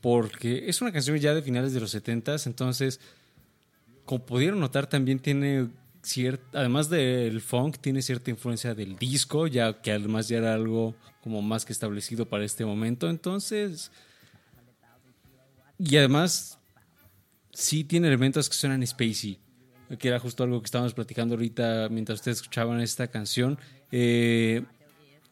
[0.00, 3.00] porque es una canción ya de finales de los 70 entonces,
[4.04, 5.68] como pudieron notar, también tiene
[6.02, 6.60] cierta.
[6.60, 10.94] Además del funk, tiene cierta influencia del disco, ya que además ya era algo
[11.26, 13.10] como más que establecido para este momento.
[13.10, 13.90] Entonces.
[15.76, 16.60] Y además,
[17.52, 19.40] sí tiene elementos que suenan spacey
[19.98, 23.58] que era justo algo que estábamos platicando ahorita mientras ustedes escuchaban esta canción,
[23.92, 24.64] eh,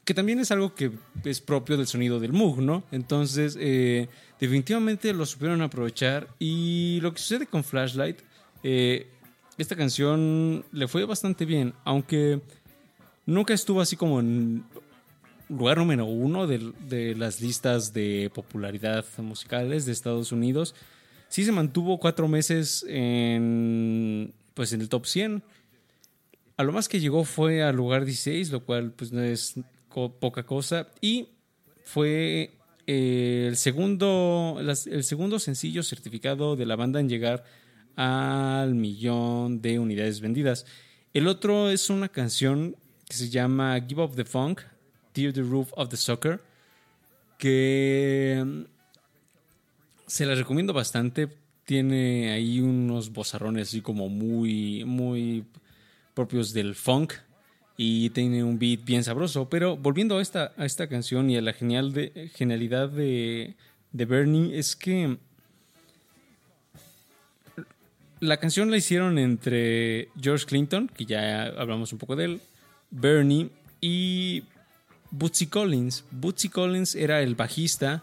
[0.05, 0.93] que también es algo que
[1.25, 2.85] es propio del sonido del Moog, ¿no?
[2.93, 8.21] Entonces, eh, definitivamente lo supieron aprovechar y lo que sucede con Flashlight,
[8.63, 9.09] eh,
[9.59, 12.41] esta canción le fue bastante bien, aunque
[13.27, 14.65] nunca estuvo así como en
[15.49, 20.75] lugar número uno de, las listas de popularidad musicales de Estados Unidos.
[21.29, 25.43] Sí se mantuvo cuatro meses en, pues en el top 100.
[26.57, 29.55] A lo más que llegó fue al lugar 16, lo cual pues no es
[30.21, 30.89] poca cosa.
[31.01, 31.29] Y
[31.85, 32.53] fue
[32.87, 37.45] el, segundo, el segundo sencillo certificado de la banda en llegar
[37.97, 40.67] al millón de unidades vendidas.
[41.13, 42.77] El otro es una canción
[43.09, 44.61] que se llama Give Up the Funk,
[45.15, 46.41] Tear the Roof of the Soccer,
[47.39, 48.63] que mm,
[50.07, 51.29] se la recomiendo bastante.
[51.65, 55.47] Tiene ahí unos bozarrones así como muy, muy
[56.13, 57.15] propios del funk
[57.77, 59.49] y tiene un beat bien sabroso.
[59.49, 63.55] Pero volviendo a esta, a esta canción y a la genial de, genialidad de,
[63.93, 65.17] de Bernie, es que
[68.21, 72.41] la canción la hicieron entre George Clinton, que ya hablamos un poco de él,
[72.91, 73.51] Bernie
[73.81, 74.45] y
[75.17, 76.05] Bootsy Collins.
[76.11, 78.03] Bootsy Collins era el bajista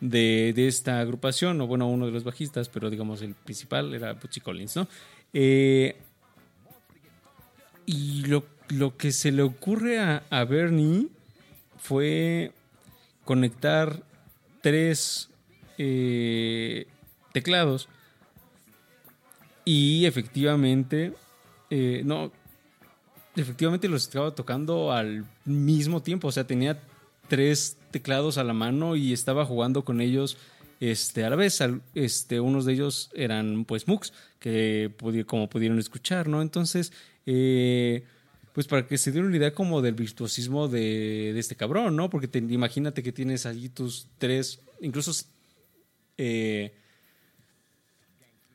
[0.00, 4.12] de, de esta agrupación, o bueno, uno de los bajistas, pero digamos el principal era
[4.14, 4.88] Bootsy Collins, ¿no?
[5.32, 5.96] Eh,
[7.86, 11.08] y lo, lo que se le ocurre a, a Bernie
[11.78, 12.52] fue
[13.24, 14.02] conectar
[14.60, 15.30] tres
[15.78, 16.86] eh,
[17.32, 17.88] teclados
[19.64, 21.12] y efectivamente,
[21.70, 22.32] eh, no,
[23.36, 26.28] efectivamente los estaba tocando al mismo tiempo.
[26.28, 26.80] O sea, tenía
[27.28, 30.36] tres teclados a la mano y estaba jugando con ellos
[30.80, 31.62] este, a la vez.
[31.94, 34.92] Este, unos de ellos eran pues MOOCs, que
[35.26, 36.42] como pudieron escuchar, ¿no?
[36.42, 36.92] Entonces,
[37.26, 38.04] eh,
[38.52, 42.10] pues para que se dieran una idea como del virtuosismo de, de este cabrón, ¿no?
[42.10, 45.12] Porque te- imagínate que tienes allí tus tres, incluso...
[46.18, 46.74] eh,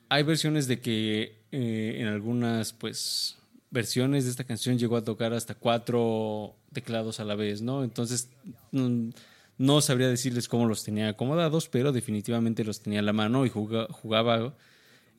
[0.09, 3.37] hay versiones de que eh, en algunas, pues,
[3.69, 7.83] versiones de esta canción llegó a tocar hasta cuatro teclados a la vez, ¿no?
[7.83, 8.29] Entonces,
[8.71, 9.09] mm,
[9.57, 13.49] no sabría decirles cómo los tenía acomodados, pero definitivamente los tenía a la mano y
[13.49, 14.55] juga- jugaba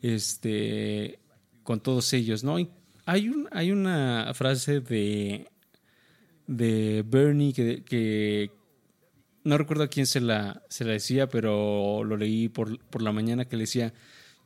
[0.02, 1.18] este,
[1.62, 2.58] con todos ellos, ¿no?
[2.58, 2.70] Y
[3.04, 5.48] hay, un, hay una frase de,
[6.46, 8.50] de Bernie que,
[9.44, 13.12] no recuerdo a quién se la, se la decía, pero lo leí por, por la
[13.12, 13.94] mañana que le decía,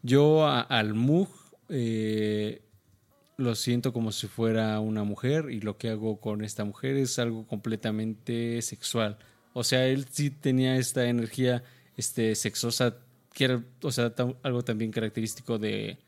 [0.02, 1.28] yo al Moog
[1.68, 2.62] eh,
[3.42, 7.18] lo siento como si fuera una mujer y lo que hago con esta mujer es
[7.18, 9.18] algo completamente sexual.
[9.52, 11.62] O sea, él sí tenía esta energía
[11.96, 12.96] este, sexosa,
[13.34, 14.12] que era o sea,
[14.42, 15.98] algo también característico de,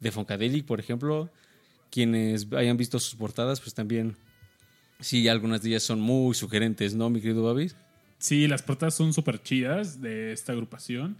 [0.00, 1.30] de por ejemplo.
[1.90, 4.16] Quienes hayan visto sus portadas, pues también,
[5.00, 7.76] sí, algunas de ellas son muy sugerentes, ¿no, mi querido Babis?
[8.18, 11.16] Sí, las portadas son súper chidas de esta agrupación.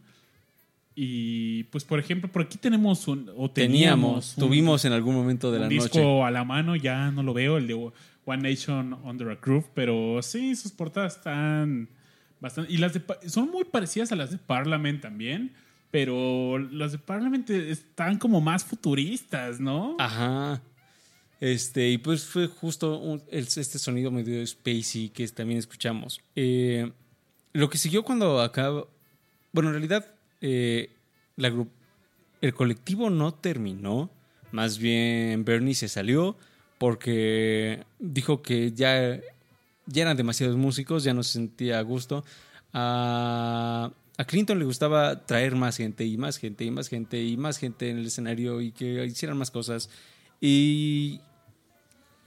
[0.95, 3.31] Y pues, por ejemplo, por aquí tenemos un.
[3.37, 4.37] O Teníamos, teníamos.
[4.37, 6.23] un- tuvimos en algún momento de un la disco noche.
[6.25, 10.21] a la mano, ya no lo veo, el de One Nation Under a Groove, pero
[10.23, 11.89] sí, sus portadas están
[12.41, 12.73] bastante.
[12.73, 13.03] Y las de.
[13.27, 15.53] Son muy parecidas a las de Parliament también,
[15.91, 19.97] pero las de Parliament están como más futuristas, ¿no?
[19.99, 20.61] Ajá.
[21.41, 26.21] Este, y pues fue justo un- este sonido medio spacey que también escuchamos.
[26.37, 26.93] Eh,
[27.53, 28.87] lo que siguió cuando acaba.
[29.53, 30.12] Bueno, en realidad,
[30.43, 30.91] eh,
[31.39, 34.11] el colectivo no terminó.
[34.51, 36.37] Más bien, Bernie se salió
[36.79, 39.19] porque dijo que ya,
[39.87, 42.25] ya eran demasiados músicos, ya no se sentía a gusto.
[42.75, 47.37] A, a Clinton le gustaba traer más gente y más gente y más gente y
[47.37, 49.89] más gente en el escenario y que hicieran más cosas.
[50.41, 51.21] Y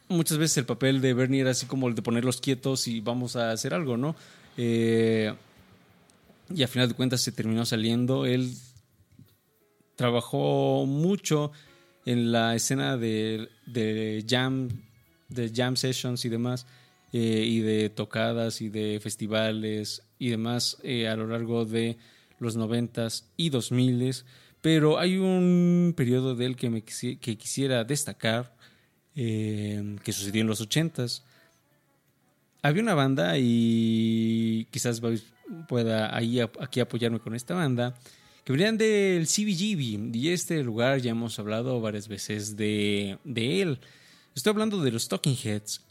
[0.07, 3.35] muchas veces el papel de Bernie era así como el de ponerlos quietos y vamos
[3.35, 4.15] a hacer algo, ¿no?
[4.57, 5.33] Eh,
[6.53, 8.25] y a final de cuentas se terminó saliendo.
[8.25, 8.53] Él
[9.95, 11.51] trabajó mucho
[12.05, 14.69] en la escena de, de jam
[15.29, 16.65] de jam sessions y demás,
[17.13, 21.97] eh, y de tocadas y de festivales y demás eh, a lo largo de
[22.39, 24.25] los noventas y dos miles.
[24.61, 28.55] Pero hay un periodo de él que, me que quisiera destacar,
[29.15, 31.23] eh, que sucedió en los ochentas.
[32.63, 34.99] Había una banda y quizás
[35.67, 37.95] pueda ahí aquí apoyarme con esta banda
[38.43, 43.79] que venían del CBGB y este lugar ya hemos hablado varias veces de, de él.
[44.35, 45.81] Estoy hablando de los Talking Heads,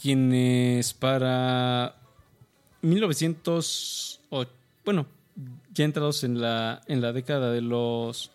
[0.00, 1.96] quienes para
[2.82, 4.44] 1900, o-
[4.84, 5.06] bueno,
[5.74, 8.30] ya entrados en la, en la década de los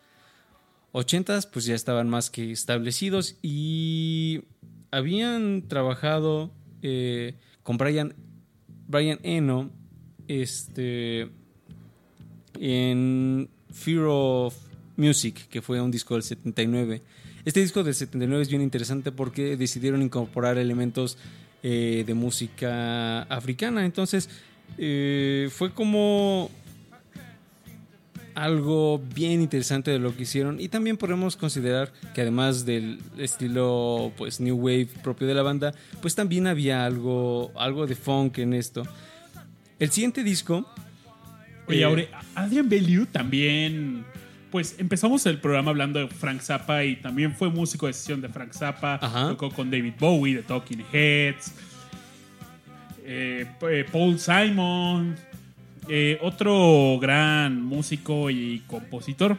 [0.91, 4.43] 80, pues ya estaban más que establecidos y
[4.91, 6.51] habían trabajado
[6.81, 8.13] eh, con Brian,
[8.87, 9.69] Brian Eno
[10.27, 11.29] este,
[12.59, 14.55] en Fear of
[14.97, 17.01] Music, que fue un disco del 79.
[17.45, 21.17] Este disco del 79 es bien interesante porque decidieron incorporar elementos
[21.61, 23.85] eh, de música africana.
[23.85, 24.29] Entonces,
[24.77, 26.49] eh, fue como
[28.35, 34.11] algo bien interesante de lo que hicieron y también podemos considerar que además del estilo
[34.17, 38.53] pues new wave propio de la banda pues también había algo algo de funk en
[38.53, 38.83] esto
[39.79, 40.65] el siguiente disco
[41.67, 44.05] Oye, eh, Aure, Adrian Bellew también.
[44.51, 48.29] Pues empezamos el programa hablando de Frank Zappa y también fue músico de sesión de
[48.29, 48.99] Frank Zappa.
[49.01, 49.29] Ajá.
[49.29, 51.51] Tocó con David Bowie de Talking Heads.
[53.03, 55.15] eh, eh, Paul Simon.
[55.89, 59.37] eh, otro gran músico y compositor.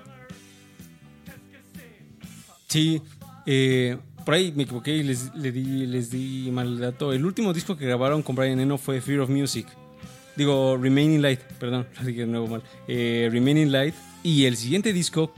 [2.69, 3.01] Sí,
[3.47, 7.13] eh, por ahí me equivoqué y les, le di, les di mal dato.
[7.13, 9.67] El último disco que grabaron con Brian Eno fue Fear of Music.
[10.37, 12.63] Digo, Remaining Light, perdón, lo dije de nuevo mal.
[12.87, 13.95] Eh, Remaining Light.
[14.23, 15.33] Y el siguiente disco,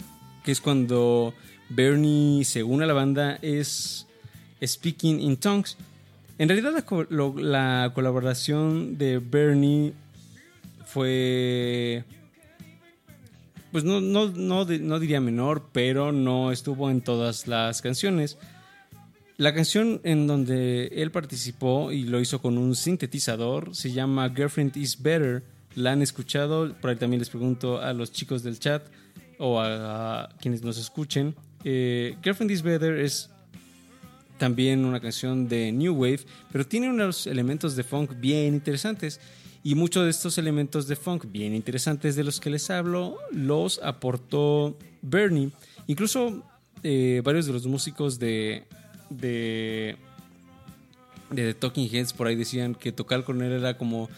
[0.44, 1.34] que es cuando
[1.68, 4.06] Bernie se une a la banda, es
[4.64, 5.76] Speaking in Tongues.
[6.38, 9.92] En realidad la, la colaboración de Bernie
[10.86, 12.04] fue
[13.70, 18.38] pues no, no, no, no diría menor, pero no estuvo en todas las canciones.
[19.38, 24.76] La canción en donde él participó y lo hizo con un sintetizador se llama Girlfriend
[24.76, 25.44] is Better.
[25.76, 28.82] La han escuchado, por ahí también les pregunto a los chicos del chat
[29.38, 31.36] o a, quienes nos escuchen.
[31.62, 33.30] Eh, Girlfriend is Better es
[34.38, 39.20] también una canción de New Wave, pero tiene unos elementos de funk bien interesantes.
[39.62, 43.80] Y muchos de estos elementos de funk bien interesantes de los que les hablo los
[43.84, 45.52] aportó Bernie.
[45.86, 46.42] Incluso
[46.82, 48.66] eh, varios de los músicos de,
[49.10, 49.96] de,
[51.30, 54.08] de The Talking Heads por ahí decían que tocar con él era como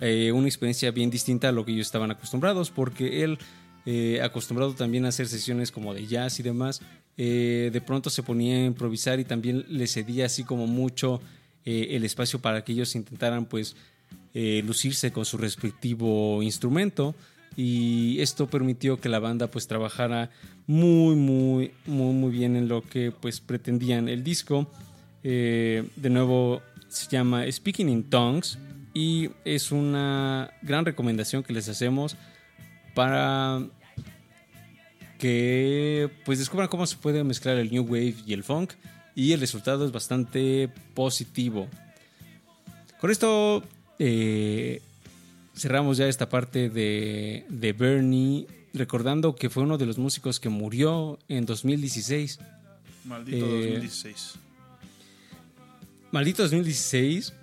[0.00, 3.38] eh, una experiencia bien distinta a lo que ellos estaban acostumbrados, porque él,
[3.84, 6.82] eh, acostumbrado también a hacer sesiones como de jazz y demás,
[7.16, 11.20] eh, de pronto se ponía a improvisar y también le cedía así como mucho
[11.64, 13.76] el espacio para que ellos intentaran pues
[14.32, 17.14] lucirse con su respectivo instrumento
[17.56, 20.30] y esto permitió que la banda pues trabajara
[20.66, 24.70] muy muy muy muy bien en lo que pues pretendían el disco
[25.24, 28.58] eh, de nuevo se llama Speaking in Tongues
[28.94, 32.16] y es una gran recomendación que les hacemos
[32.94, 33.62] para
[35.18, 38.72] que pues descubran cómo se puede mezclar el new wave y el funk
[39.14, 41.68] y el resultado es bastante positivo.
[43.00, 43.64] Con esto
[43.98, 44.80] eh,
[45.58, 50.48] cerramos ya esta parte de, de Bernie, recordando que fue uno de los músicos que
[50.48, 52.38] murió en 2016.
[53.04, 54.34] Maldito Eh, 2016.
[56.12, 57.34] Maldito 2016,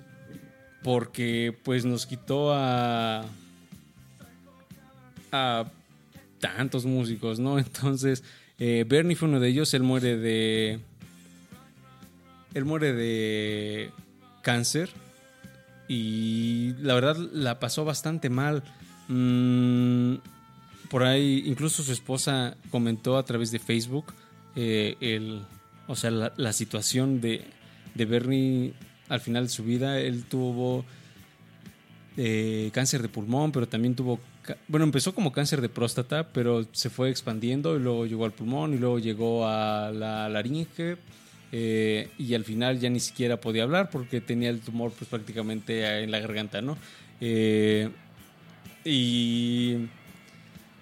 [0.83, 3.25] porque pues nos quitó a
[5.31, 5.65] a
[6.39, 7.59] tantos músicos, ¿no?
[7.59, 8.23] Entonces,
[8.57, 10.79] eh, Bernie fue uno de ellos, él muere de
[12.53, 13.91] él muere de
[14.41, 14.89] cáncer
[15.87, 18.63] y la verdad la pasó bastante mal.
[19.07, 20.15] Mm,
[20.89, 24.13] por ahí, incluso su esposa comentó a través de Facebook
[24.55, 25.41] eh, el,
[25.87, 27.43] o sea, la, situación de,
[27.93, 28.73] de Bernie
[29.09, 29.99] al final de su vida.
[29.99, 30.85] Él tuvo
[32.17, 34.19] eh, cáncer de pulmón, pero también tuvo,
[34.67, 38.73] bueno, empezó como cáncer de próstata, pero se fue expandiendo y luego llegó al pulmón
[38.73, 40.97] y luego llegó a la laringe.
[41.57, 46.03] Eh, y al final ya ni siquiera podía hablar porque tenía el tumor pues prácticamente
[46.03, 46.77] en la garganta, ¿no?
[47.21, 47.89] Eh,
[48.83, 49.77] y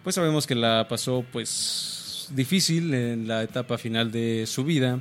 [0.03, 4.99] pues sabemos que la pasó pues difícil en la etapa final de su vida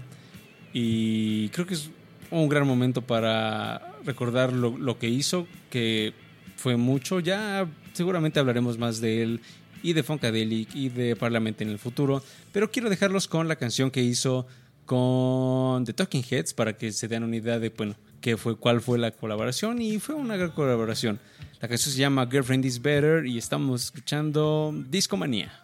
[0.75, 1.89] y creo que es
[2.31, 6.13] un gran momento para recordar lo, que hizo, que
[6.57, 9.41] fue mucho, ya seguramente hablaremos más de él
[9.83, 13.91] y de Funkadelic y de Parlamente en el futuro, pero quiero dejarlos con la canción
[13.91, 14.47] que hizo
[14.87, 18.81] con The Talking Heads para que se den una idea de bueno, qué fue, cuál
[18.81, 21.21] fue la colaboración y fue una gran colaboración.
[21.61, 25.62] La canción se llama Girlfriend is Better y estamos escuchando Discomanía.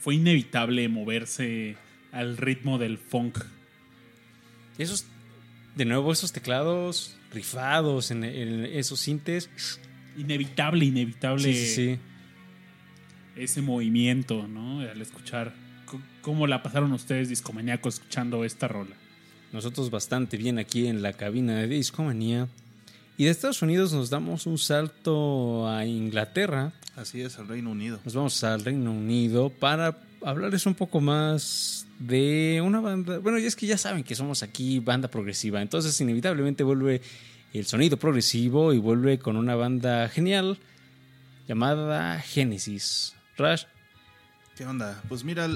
[0.00, 1.76] Fue inevitable moverse
[2.10, 3.38] al ritmo del funk.
[4.78, 5.04] Esos,
[5.76, 9.48] de nuevo, esos teclados rifados en, en esos sintes.
[10.18, 11.98] Inevitable, inevitable Sí, sí, sí.
[13.36, 14.80] ese movimiento, ¿no?
[14.80, 15.54] Al escuchar
[16.22, 18.96] cómo la pasaron ustedes discomaníacos escuchando esta rola.
[19.52, 22.48] Nosotros bastante bien aquí en la cabina de Discomanía.
[23.20, 26.72] Y de Estados Unidos nos damos un salto a Inglaterra.
[26.96, 28.00] Así es, al Reino Unido.
[28.02, 33.18] Nos vamos al Reino Unido para hablarles un poco más de una banda.
[33.18, 35.60] Bueno, y es que ya saben que somos aquí banda progresiva.
[35.60, 37.02] Entonces, inevitablemente vuelve
[37.52, 40.56] el sonido progresivo y vuelve con una banda genial
[41.46, 43.14] llamada Genesis.
[43.36, 43.64] Rush,
[44.56, 44.98] ¿Qué onda?
[45.10, 45.46] Pues mira,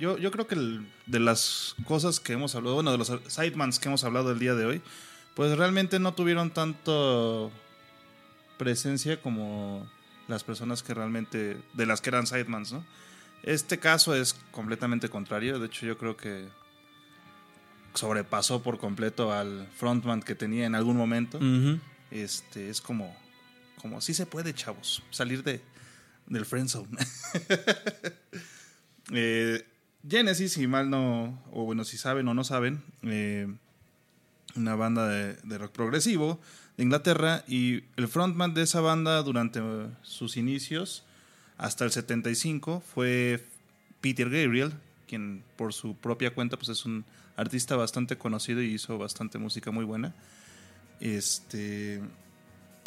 [0.00, 3.78] yo, yo creo que el- de las cosas que hemos hablado, bueno, de los sidemans
[3.78, 4.82] que hemos hablado el día de hoy,
[5.36, 7.52] pues realmente no tuvieron tanto
[8.56, 9.86] presencia como
[10.28, 12.84] las personas que realmente, de las que eran sidemans, ¿no?
[13.42, 16.48] Este caso es completamente contrario, de hecho yo creo que
[17.92, 21.38] sobrepasó por completo al frontman que tenía en algún momento.
[22.10, 23.14] Este, es como,
[23.80, 25.60] como sí se puede, chavos, salir de,
[26.26, 26.96] del friendzone.
[29.12, 29.66] eh,
[30.08, 33.54] Genesis, si mal no, o bueno, si saben o no saben, eh,
[34.56, 36.40] una banda de, rock progresivo
[36.76, 39.60] de Inglaterra y el frontman de esa banda durante
[40.02, 41.04] sus inicios
[41.58, 43.44] hasta el 75 fue
[44.00, 44.72] Peter Gabriel,
[45.08, 47.04] quien por su propia cuenta pues es un
[47.36, 50.14] artista bastante conocido y hizo bastante música muy buena.
[51.00, 52.00] Este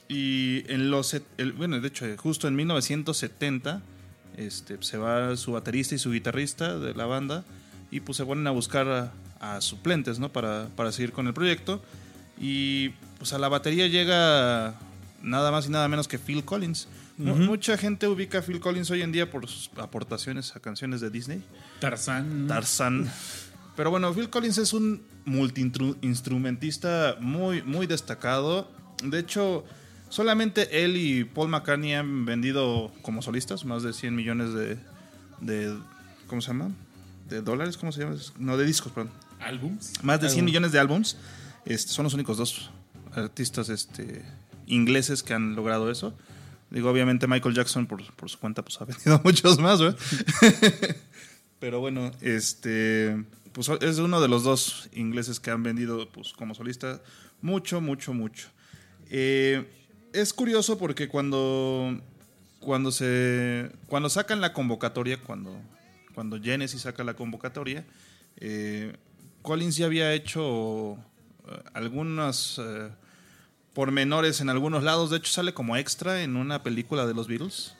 [0.07, 3.81] y en los el- bueno, de hecho, justo en 1970
[4.37, 7.43] este se va su baterista y su guitarrista de la banda
[7.91, 10.31] y pues se ponen a buscar a suplentes, ¿no?
[10.31, 11.81] Para, para seguir con el proyecto
[12.39, 14.75] y pues a la batería llega
[15.21, 16.87] nada más y nada menos que Phil Collins.
[17.17, 21.01] Mu- Mucha gente ubica a Phil Collins hoy en día por sus aportaciones a canciones
[21.01, 21.43] de Disney.
[21.81, 22.47] Tarzán.
[22.47, 23.11] Tarzan.
[23.75, 28.69] Pero bueno, Phil Collins es un multi-instrumentista muy, muy destacado.
[29.03, 29.63] De hecho,
[30.09, 34.77] solamente él y Paul McCartney han vendido como solistas más de 100 millones de,
[35.41, 35.77] de
[36.27, 36.71] ¿cómo se llama?
[37.29, 38.15] De dólares, ¿cómo se llama?
[38.37, 39.11] No, de discos, perdón.
[39.39, 39.93] Álbums.
[40.03, 41.17] Más de 100 millones de álbums.
[41.65, 42.71] Este, son los únicos dos
[43.13, 44.23] artistas este,
[44.67, 46.13] ingleses que han logrado eso.
[46.69, 49.97] Digo, obviamente Michael Jackson por, por su cuenta pues ha vendido muchos más, ¿verdad?
[51.59, 56.53] Pero bueno, este pues es uno de los dos ingleses que han vendido pues como
[56.53, 57.01] solista
[57.41, 58.47] mucho, mucho, mucho.
[59.09, 59.67] Eh,
[60.13, 61.99] es curioso porque cuando
[62.59, 65.59] cuando se cuando sacan la convocatoria, cuando
[66.13, 67.85] cuando Genesis saca la convocatoria,
[68.37, 68.95] eh,
[69.41, 70.93] Collins ya había hecho
[71.47, 72.89] eh, algunas eh,
[73.73, 75.09] pormenores en algunos lados.
[75.09, 77.75] De hecho, sale como extra en una película de los Beatles.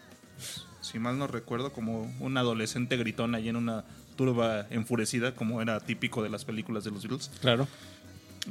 [0.81, 3.83] Si mal no recuerdo, como un adolescente gritón ahí en una
[4.15, 7.31] turba enfurecida, como era típico de las películas de los Beatles.
[7.41, 7.67] Claro.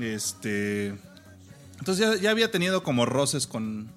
[0.01, 0.95] Este.
[1.79, 3.89] Entonces ya, ya había tenido como roces con,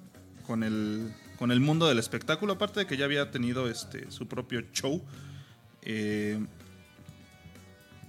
[0.46, 4.26] con, el, con el mundo del espectáculo, aparte de que ya había tenido este, su
[4.28, 5.02] propio show.
[5.82, 6.40] Eh,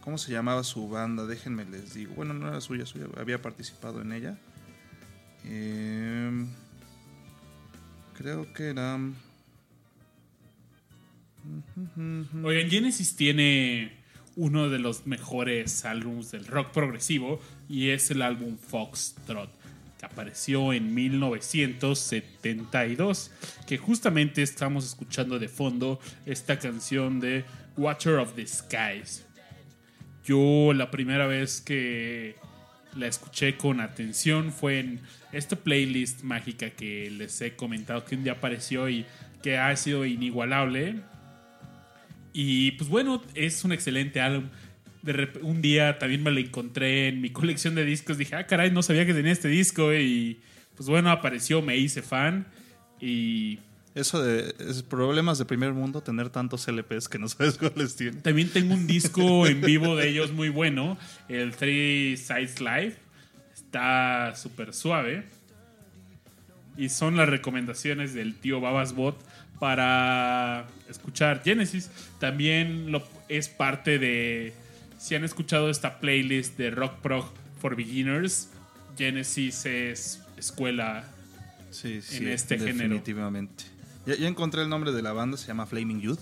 [0.03, 1.25] ¿Cómo se llamaba su banda?
[1.25, 2.15] Déjenme les digo.
[2.15, 4.37] Bueno, no era suya, suya había participado en ella.
[5.45, 6.45] Eh,
[8.13, 8.99] creo que era.
[12.43, 13.93] Oigan, Genesis tiene
[14.35, 17.39] uno de los mejores álbumes del rock progresivo
[17.69, 19.51] y es el álbum Foxtrot,
[19.97, 23.31] que apareció en 1972,
[23.65, 27.45] que justamente estamos escuchando de fondo esta canción de
[27.77, 29.23] Watcher of the Skies.
[30.25, 32.35] Yo la primera vez que
[32.95, 34.99] la escuché con atención fue en
[35.31, 39.05] esta playlist mágica que les he comentado que un día apareció y
[39.41, 40.95] que ha sido inigualable.
[42.31, 44.49] Y pues bueno, es un excelente álbum.
[45.01, 48.17] De un día también me lo encontré en mi colección de discos.
[48.17, 49.93] Dije, ah, caray, no sabía que tenía este disco.
[49.93, 50.39] Y
[50.75, 52.47] pues bueno, apareció, me hice fan.
[53.01, 53.59] Y
[53.95, 58.21] Eso de es problemas de primer mundo, tener tantos LPs que no sabes cuáles tiene.
[58.21, 60.97] también tengo un disco en vivo de ellos muy bueno,
[61.29, 62.95] el Three Sides Live.
[63.53, 65.25] Está súper suave.
[66.75, 69.15] Y son las recomendaciones del tío Babasbot
[69.59, 71.91] para escuchar Genesis.
[72.19, 74.53] También lo, es parte de.
[74.97, 78.49] Si han escuchado esta playlist de Rock Prog for Beginners,
[78.97, 81.05] Genesis es escuela.
[81.69, 82.77] Sí, sí, este género.
[82.77, 83.72] definitivamente.
[84.05, 86.19] Ya, ya encontré el nombre de la banda, se llama Flaming Youth.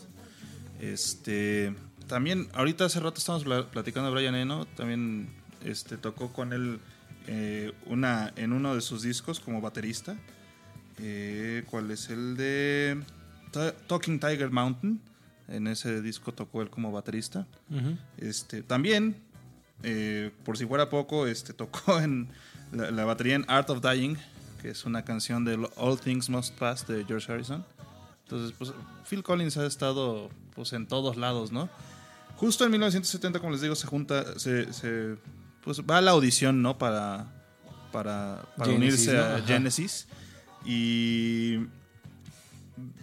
[0.80, 1.74] Este,
[2.08, 5.30] también, ahorita hace rato estamos pla- platicando de Brian Eno, también
[5.64, 6.80] este, tocó con él
[7.28, 10.16] eh, una, en uno de sus discos como baterista.
[11.00, 13.02] Eh, ¿Cuál es el de
[13.52, 15.00] Ta- Talking Tiger Mountain?
[15.48, 17.46] En ese disco tocó él como baterista.
[18.18, 19.18] Este, también,
[19.84, 22.30] eh, por si fuera poco, este, tocó en
[22.72, 24.16] la, la batería en Art of Dying,
[24.62, 27.66] que es una canción de All Things Must Pass de George Harrison.
[28.24, 28.72] Entonces, pues
[29.10, 31.70] Phil Collins ha estado pues en todos lados, ¿no?
[32.38, 35.16] Justo en 1970, como les digo, se junta, se, se-
[35.64, 36.78] pues va a la audición, ¿no?
[36.78, 37.28] Para,
[37.92, 39.36] para, para Genesis, unirse ¿no?
[39.36, 39.42] a.
[39.42, 40.08] Genesis.
[40.66, 41.58] Y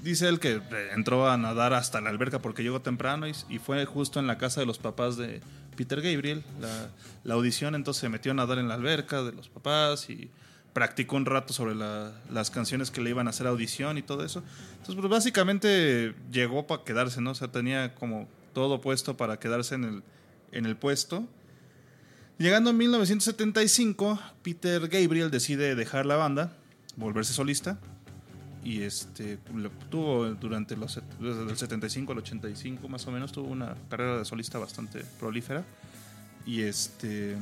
[0.03, 0.61] dice él que
[0.95, 4.39] entró a nadar hasta la alberca porque llegó temprano y, y fue justo en la
[4.39, 5.41] casa de los papás de
[5.77, 6.89] Peter Gabriel, la,
[7.25, 10.31] la audición, entonces se metió a nadar en la alberca de los papás y
[10.73, 14.25] practicó un rato sobre la- las canciones que le iban a hacer audición y todo
[14.25, 14.43] eso.
[14.73, 17.31] Entonces, pues básicamente llegó para quedarse, ¿no?
[17.33, 20.03] O sea, tenía como todo puesto para quedarse en el,
[20.53, 21.27] en el puesto.
[22.39, 26.53] Llegando en 1975, Peter Gabriel decide dejar la banda,
[26.97, 27.79] volverse solista
[28.65, 29.39] y este
[29.91, 34.25] tuvo durante los desde el 75 al 85 más o menos tuvo una carrera de
[34.25, 35.65] solista bastante prolífera
[36.45, 37.37] y este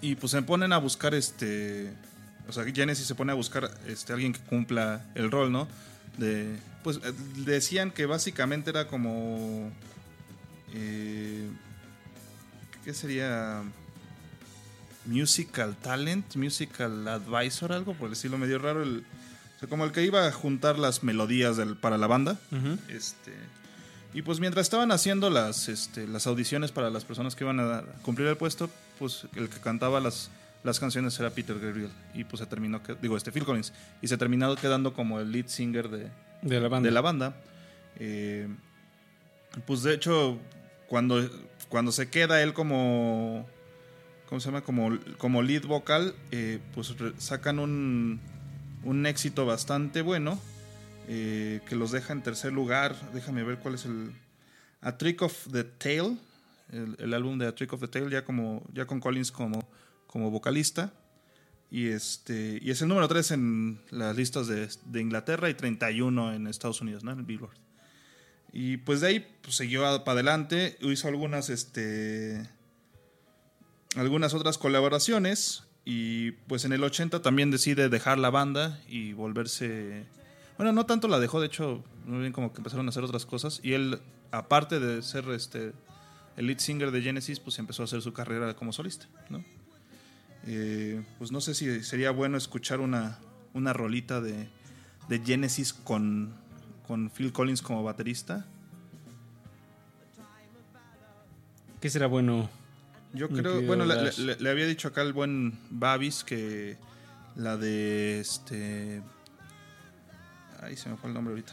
[0.00, 1.92] y pues se ponen a buscar este
[2.48, 5.68] o sea Genesis se pone a buscar este alguien que cumpla el rol no
[6.16, 7.12] de pues eh,
[7.44, 9.70] decían que básicamente era como
[10.74, 11.48] eh,
[12.84, 13.62] qué sería
[15.06, 19.04] musical talent musical advisor algo por decirlo medio raro el
[19.56, 22.38] o sea, como el que iba a juntar las melodías del- para la banda.
[22.88, 23.32] Este,
[24.14, 27.82] y pues mientras estaban haciendo las, este, las audiciones para las personas que iban a
[28.04, 28.70] cumplir el puesto,
[29.00, 30.30] pues el que cantaba las,
[30.64, 31.90] las canciones era Peter Gabriel.
[32.14, 33.72] Y pues se terminó, que- digo, este Phil Collins.
[34.02, 36.10] Y se terminó quedando como el lead singer de,
[36.42, 36.86] De la banda.
[36.88, 37.36] de la banda.
[37.96, 38.48] Eh,
[39.66, 40.38] pues de hecho,
[40.88, 41.28] cuando,
[41.68, 43.46] cuando se queda él como.
[44.28, 44.60] ¿Cómo se llama?
[44.60, 48.20] Como, como lead vocal, eh, pues sacan un,
[48.84, 50.38] un éxito bastante bueno.
[51.10, 52.94] eh, que los deja en tercer lugar.
[53.14, 54.12] Déjame ver cuál es el.
[54.82, 56.18] A Trick of the Tail.
[56.70, 59.66] El, el álbum de A Trick of the Tail, ya, como, ya con Collins como,
[60.08, 60.92] como vocalista.
[61.70, 66.34] Y, este, y es el número 3 en las listas de, de Inglaterra y 31
[66.34, 67.12] en Estados Unidos, ¿no?
[67.12, 67.56] En el Billboard.
[68.52, 72.48] Y pues de ahí pues, siguió para adelante, hizo algunas, este,
[73.96, 80.06] algunas otras colaboraciones y pues en el 80 también decide dejar la banda y volverse...
[80.56, 83.26] Bueno, no tanto la dejó, de hecho, muy bien como que empezaron a hacer otras
[83.26, 84.00] cosas y él,
[84.32, 85.72] aparte de ser este,
[86.36, 89.44] el lead singer de Genesis, pues empezó a hacer su carrera como solista, ¿no?
[90.50, 93.18] Eh, pues no sé si sería bueno escuchar una,
[93.52, 94.48] una rolita de,
[95.08, 96.32] de Genesis con,
[96.86, 98.46] con Phil Collins como baterista.
[101.80, 102.48] ¿Qué será bueno?
[103.12, 104.18] Yo creo, bueno, le, Dash.
[104.18, 106.76] le- le había dicho acá el buen Babis que
[107.36, 109.02] la de este.
[110.60, 111.52] Ahí se me fue el nombre ahorita.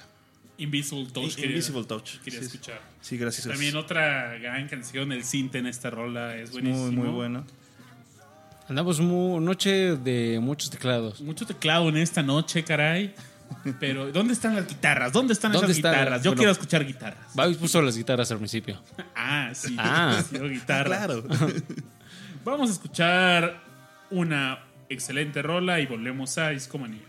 [0.58, 1.26] Invisible Touch.
[1.32, 2.20] In- quería- Invisible Touch.
[2.24, 2.82] Quería Sí, escuchar.
[3.02, 3.48] Sí, gracias.
[3.48, 7.04] También otra gran canción, el Cinte en esta rola es Es muy, buenísimo.
[7.04, 7.46] muy bueno.
[8.68, 11.22] Andamos mu- noche de muchos teclados.
[11.22, 13.14] Mucho teclado en esta noche, caray.
[13.80, 15.14] Pero, ¿dónde están las guitarras?
[15.14, 15.92] ¿Dónde están ¿Dónde esas está?
[15.92, 16.24] guitarras?
[16.24, 16.40] Yo Bueno.
[16.40, 17.36] quiero escuchar guitarras.
[17.36, 18.82] Babis puso las guitarras al principio.
[19.16, 19.76] Ah, sí.
[19.80, 20.22] Ah.
[20.30, 20.98] Sí, guitarra.
[20.98, 21.24] Claro.
[22.44, 23.62] Vamos a escuchar
[24.12, 24.60] una
[24.90, 27.02] excelente rola y volvemos a Discomanía.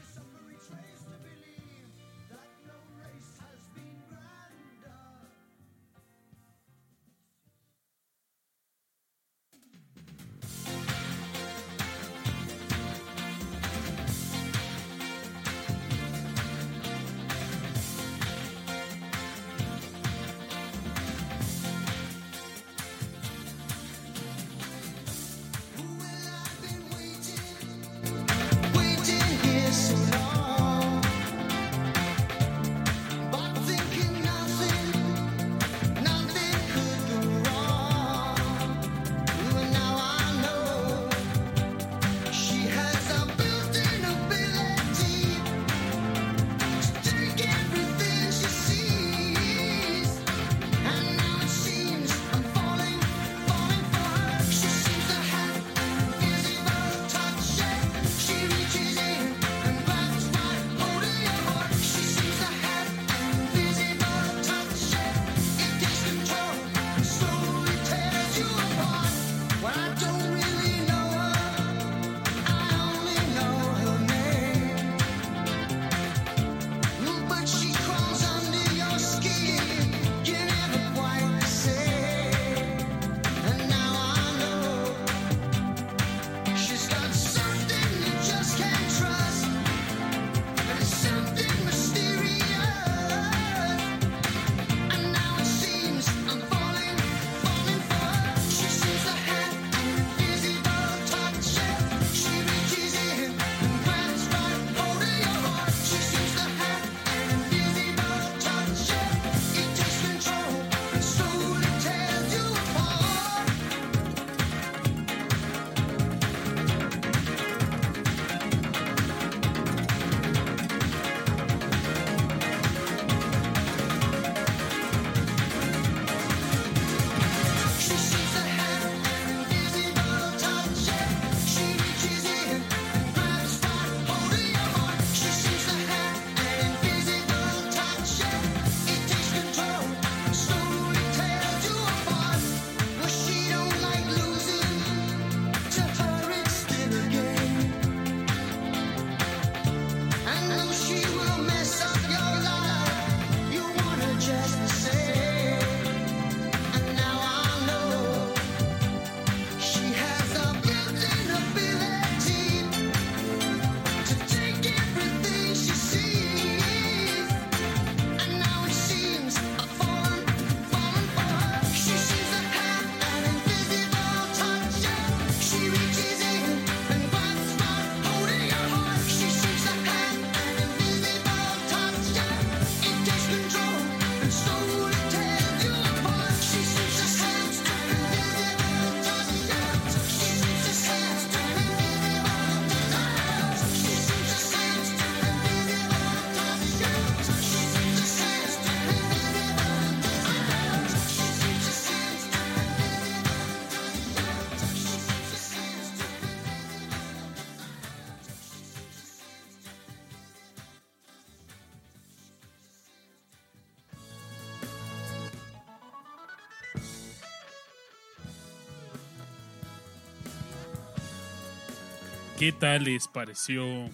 [222.47, 223.91] ¿Qué tal les pareció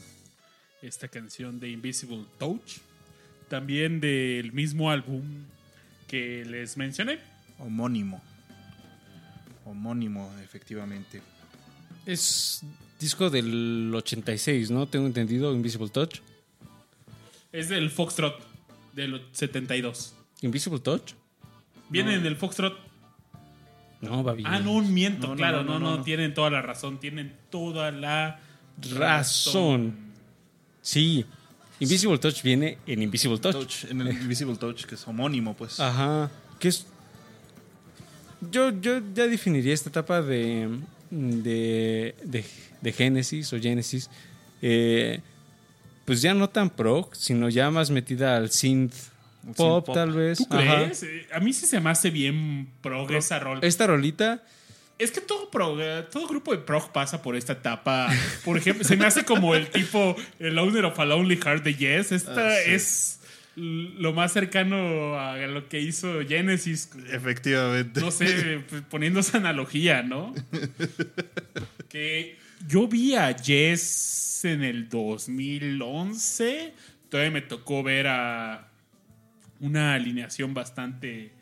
[0.83, 2.81] esta canción de Invisible Touch?
[3.49, 5.23] También del mismo álbum
[6.07, 7.19] que les mencioné.
[7.59, 8.23] Homónimo.
[9.65, 11.23] Homónimo, efectivamente.
[12.05, 12.63] Es
[13.01, 14.87] disco del 86, ¿no?
[14.87, 16.21] Tengo entendido, Invisible Touch.
[17.53, 18.39] Es del Foxtrot
[18.93, 20.15] del 72.
[20.43, 21.15] Invisible Touch.
[21.89, 22.92] Viene del Foxtrot.
[24.03, 24.47] No, va bien.
[24.51, 26.03] Ah, no, miento, No, no, claro, no, no no, no, no.
[26.05, 28.39] tienen toda la razón, tienen toda la
[28.97, 29.95] Razón.
[30.81, 31.25] Sí.
[31.81, 33.53] Invisible Touch viene en Invisible Touch.
[33.55, 35.81] Touch, en el Invisible Touch, que es homónimo, pues.
[35.81, 36.31] Ajá.
[36.59, 36.87] Que es.
[38.51, 40.69] Yo, yo ya definiría esta etapa de.
[41.11, 42.15] de.
[42.25, 42.45] de,
[42.81, 44.11] de Genesis o Genesis.
[44.61, 45.21] eh,
[46.05, 48.95] pues ya no tan prog, sino ya más metida al synth
[49.57, 50.39] pop, tal vez.
[50.39, 51.05] ¿Tú crees?
[51.33, 53.59] A mí sí se me hace bien prog esa rol.
[53.63, 54.43] Esta rolita.
[54.99, 55.79] Es que todo, prog,
[56.11, 58.09] todo grupo de prog pasa por esta etapa.
[58.45, 61.75] Por ejemplo, se me hace como el tipo, el owner of a Lonely Heart de
[61.75, 62.13] Yes.
[62.13, 62.71] Esta Ah, sí.
[62.73, 63.19] es
[63.57, 66.91] lo más cercano a lo que hizo Genesis.
[67.11, 68.01] Efectivamente.
[68.01, 68.61] No sé,
[68.91, 70.35] poniendo esa analogía, ¿no?
[71.89, 72.39] que
[72.69, 76.73] yo vi a Yes en el 2011.
[77.09, 78.69] Todavía me tocó ver a
[79.63, 81.33] una alineación bastante.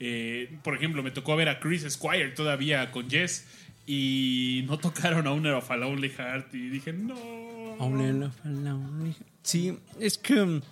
[0.00, 3.44] eh, por ejemplo, me tocó ver a Chris Squire todavía con Yes.
[3.86, 6.54] Y no tocaron a Owner of a Lonely Heart.
[6.54, 7.14] Y dije, no.
[7.78, 9.14] And lonely.
[9.42, 10.62] Sí, es que mm,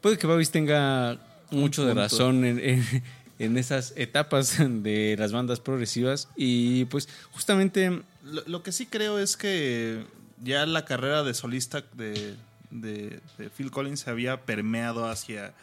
[0.00, 1.18] puede que Babis tenga
[1.50, 3.02] mucho de razón en, en-
[3.38, 7.90] en esas etapas de las bandas progresivas y pues justamente
[8.24, 10.04] Lo, lo que sí creo es que
[10.44, 12.36] ya la carrera de solista de,
[12.72, 15.54] de- de Phil Collins se había permeado hacia,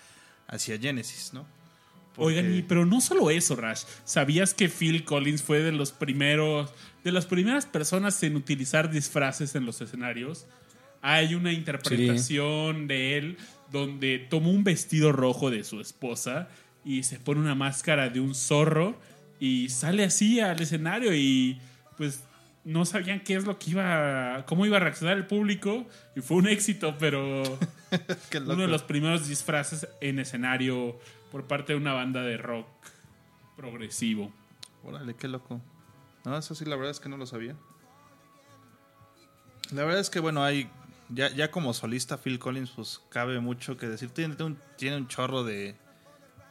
[0.48, 1.46] hacia Genesis, ¿no?
[2.16, 3.84] Porque- Oigan, y- pero no solo eso, Rash.
[4.06, 6.72] ¿Sabías que Phil Collins fue de los primeros,
[7.04, 10.46] de las primeras personas en utilizar disfraces en los escenarios?
[11.02, 13.38] Hay una interpretación de él
[13.72, 16.50] donde tomó un vestido rojo de su esposa
[16.84, 19.00] y se pone una máscara de un zorro
[19.40, 21.60] y sale así al escenario y
[21.98, 22.24] pues
[22.64, 26.38] no sabían qué es lo que iba, cómo iba a reaccionar el público y fue
[26.38, 27.44] un éxito, pero
[28.46, 31.00] uno de los primeros disfraces en escenario
[31.32, 32.68] por parte de una banda de rock
[33.56, 34.32] progresivo.
[34.84, 35.62] Órale, qué loco.
[36.26, 37.56] No, eso sí, la verdad es que no lo sabía.
[39.72, 40.70] La verdad es que, bueno, hay.
[41.10, 44.10] Ya, ya como solista, Phil Collins, pues cabe mucho que decir.
[44.12, 45.76] Tiene, tiene un, tiene un chorro de,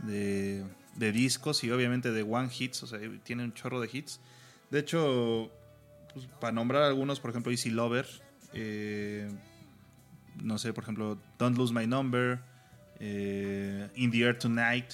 [0.00, 0.64] de.
[0.96, 4.20] de discos y obviamente de one hits, o sea, tiene un chorro de hits.
[4.70, 5.50] De hecho,
[6.26, 8.06] pues, para nombrar algunos, por ejemplo, Easy Lover.
[8.52, 9.30] eh,
[10.42, 12.40] no sé, por ejemplo, Don't Lose My Number.
[13.00, 14.90] eh, In the Air Tonight,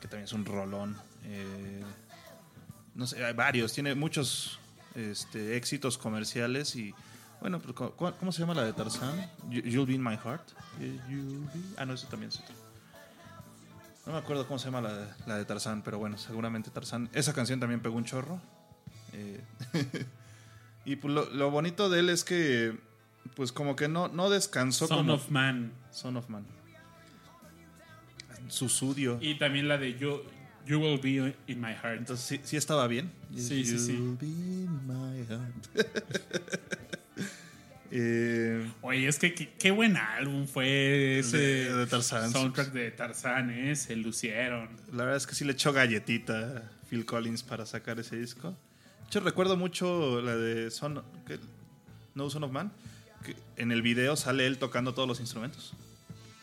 [0.00, 0.96] que también es un rolón.
[1.24, 1.82] eh,
[2.94, 4.58] no sé, hay varios, tiene muchos
[4.94, 6.94] este, éxitos comerciales y
[7.40, 9.30] bueno, pues, ¿cómo, se llama la de Tarzán?
[9.50, 10.42] You- You'll Be in My Heart.
[11.76, 12.54] Ah, no, eso también es otro.
[14.06, 17.08] No me acuerdo cómo se llama la, la de Tarzán, pero bueno, seguramente Tarzán.
[17.12, 18.40] Esa canción también pegó un chorro.
[20.84, 22.76] y pues lo, lo bonito de él es que,
[23.36, 25.72] pues como que no, no descansó Son como of Man.
[25.90, 26.44] Son of Man.
[28.48, 29.18] Su sudio.
[29.20, 30.20] Y también la de You,
[30.66, 31.98] you Will Be in My Heart.
[32.00, 33.10] Entonces sí, sí estaba bien.
[33.34, 33.92] Sí, sí, sí.
[34.20, 35.66] Be in my heart.
[37.96, 42.32] Eh, Oye, es que qué, qué buen álbum fue ese De- de Tarzán.
[42.32, 43.76] soundtrack de Tarzán, ¿eh?
[43.76, 44.68] Se lucieron.
[44.90, 48.56] la verdad es que sí le echó galletita a Phil Collins para sacar ese disco.
[49.14, 51.38] Hecho, recuerdo mucho la de Son, ¿qué?
[52.16, 52.72] No Son of Man.
[53.24, 55.72] Que en el video sale él tocando todos los instrumentos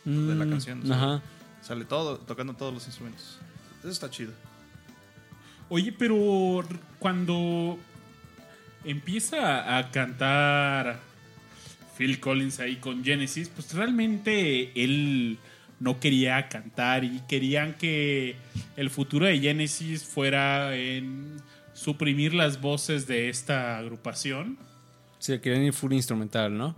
[0.05, 0.81] de la Mm, canción.
[0.83, 1.21] o sea, Ajá.
[1.61, 3.39] Sale todo, tocando todos los instrumentos.
[3.81, 4.31] Eso está chido.
[5.67, 6.63] Oye, pero
[6.97, 7.77] cuando
[8.85, 10.97] empieza a cantar
[11.97, 15.39] Phil Collins ahí con Genesis, pues realmente él
[15.81, 18.37] no quería cantar y querían que
[18.77, 21.35] el futuro de Genesis fuera en
[21.81, 24.57] suprimir las voces de esta agrupación.
[25.19, 26.75] Sí, querían ir full instrumental, ¿no?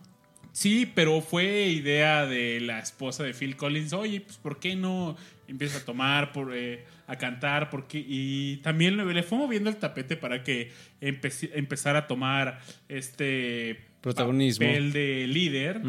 [0.54, 3.92] Sí, pero fue idea de la esposa de Phil Collins.
[3.94, 5.18] Oye, pues ¿por qué no
[5.48, 7.70] empieza a tomar, por, eh, a cantar?
[7.70, 10.72] Porque y también le, fue moviendo el tapete para que
[11.02, 14.66] empece- empezara a tomar este Protagonismo.
[14.68, 15.82] papel de líder.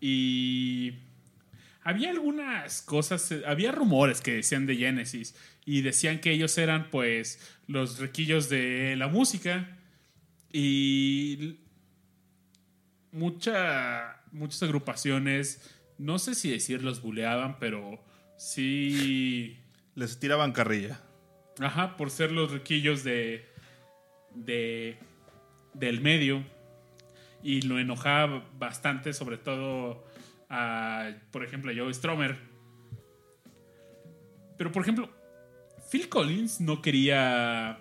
[0.00, 0.92] Y
[1.82, 5.34] había algunas cosas, eh, había rumores que decían de Genesis
[5.64, 9.76] y decían que ellos eran pues los requillos de la música
[10.52, 11.58] y
[13.12, 18.02] mucha, muchas agrupaciones, no sé si decir los buleaban, pero
[18.36, 19.58] sí,
[19.94, 21.00] Les tiraban carrilla.
[21.60, 23.46] ajá, por ser los requillos de,
[24.34, 24.98] de
[25.74, 26.44] del medio.
[27.42, 30.04] y lo enojaba bastante, sobre todo
[30.50, 32.36] a, por ejemplo, a Joe Stromer.
[34.58, 35.08] Pero, por ejemplo,
[35.90, 37.78] Phil Collins no quería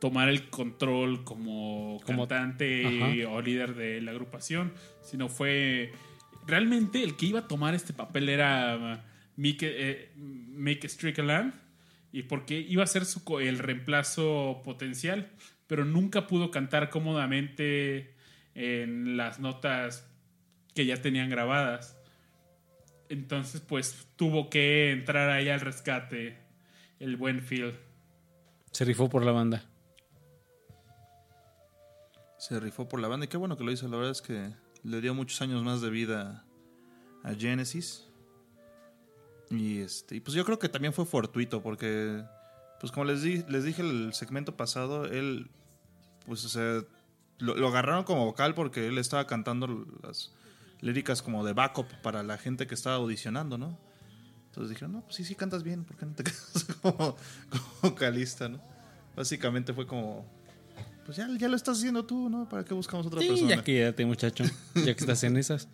[0.00, 5.92] tomar el control como, Como- cantante o líder de la agrupación, sino fue
[6.46, 9.04] realmente el que iba a tomar este papel era
[9.36, 11.52] Mike, eh, Mike Strickland
[12.12, 15.30] y porque iba a ser su el reemplazo potencial,
[15.66, 18.14] pero nunca pudo cantar cómodamente
[18.54, 20.10] en las notas
[20.74, 21.96] que ya tenían grabadas.
[23.08, 26.38] Entonces, pues tuvo que entrar ahí al rescate
[27.00, 27.74] el buen Phil.
[28.70, 29.64] Se rifó por la banda.
[32.38, 33.88] Se rifó por la banda y qué bueno que lo hizo.
[33.88, 34.50] La verdad es que
[34.82, 36.44] le dio muchos años más de vida
[37.22, 38.06] a Genesis.
[39.50, 42.22] Y este, y pues yo creo que también fue fortuito porque,
[42.78, 45.50] pues como les, di- les dije el segmento pasado, él,
[46.24, 46.84] pues o sea,
[47.38, 50.32] lo, lo agarraron como vocal porque él estaba cantando las
[50.80, 53.78] líricas como de backup para la gente que estaba audicionando, ¿no?
[54.46, 57.16] Entonces dijeron, no, pues sí, sí cantas bien, ¿por qué no te quedas como,
[57.82, 58.60] vocalista, no?
[59.16, 60.24] Básicamente fue como,
[61.04, 62.48] pues ya, ya lo estás haciendo tú, ¿no?
[62.48, 63.48] ¿Para qué buscamos otra Sí, persona?
[63.56, 64.44] ya quédate, muchacho.
[64.74, 65.68] Ya que estás en esas.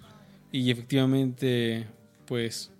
[0.52, 1.86] Y efectivamente,
[2.26, 2.70] pues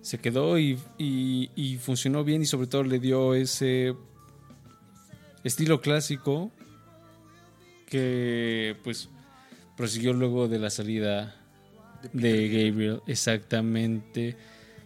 [0.00, 3.94] se quedó y, y- y funcionó bien y sobre todo le dio ese
[5.44, 6.50] estilo clásico
[7.86, 9.08] que pues
[9.76, 11.36] prosiguió luego de la salida
[12.12, 14.36] de Gabriel, exactamente.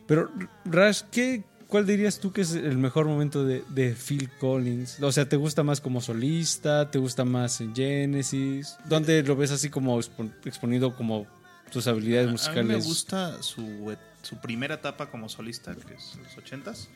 [0.06, 0.30] Pero
[0.64, 5.00] Rash, ¿qué, ¿cuál dirías tú que es el mejor momento de, de Phil Collins?
[5.02, 6.90] O sea, ¿te gusta más como solista?
[6.90, 8.76] ¿Te gusta más en Genesis?
[8.86, 11.26] ¿Dónde lo ves así como expo- exponido como
[11.72, 12.64] tus habilidades A musicales?
[12.64, 16.88] mí me gusta su, et- su primera etapa como solista, que es los 80s.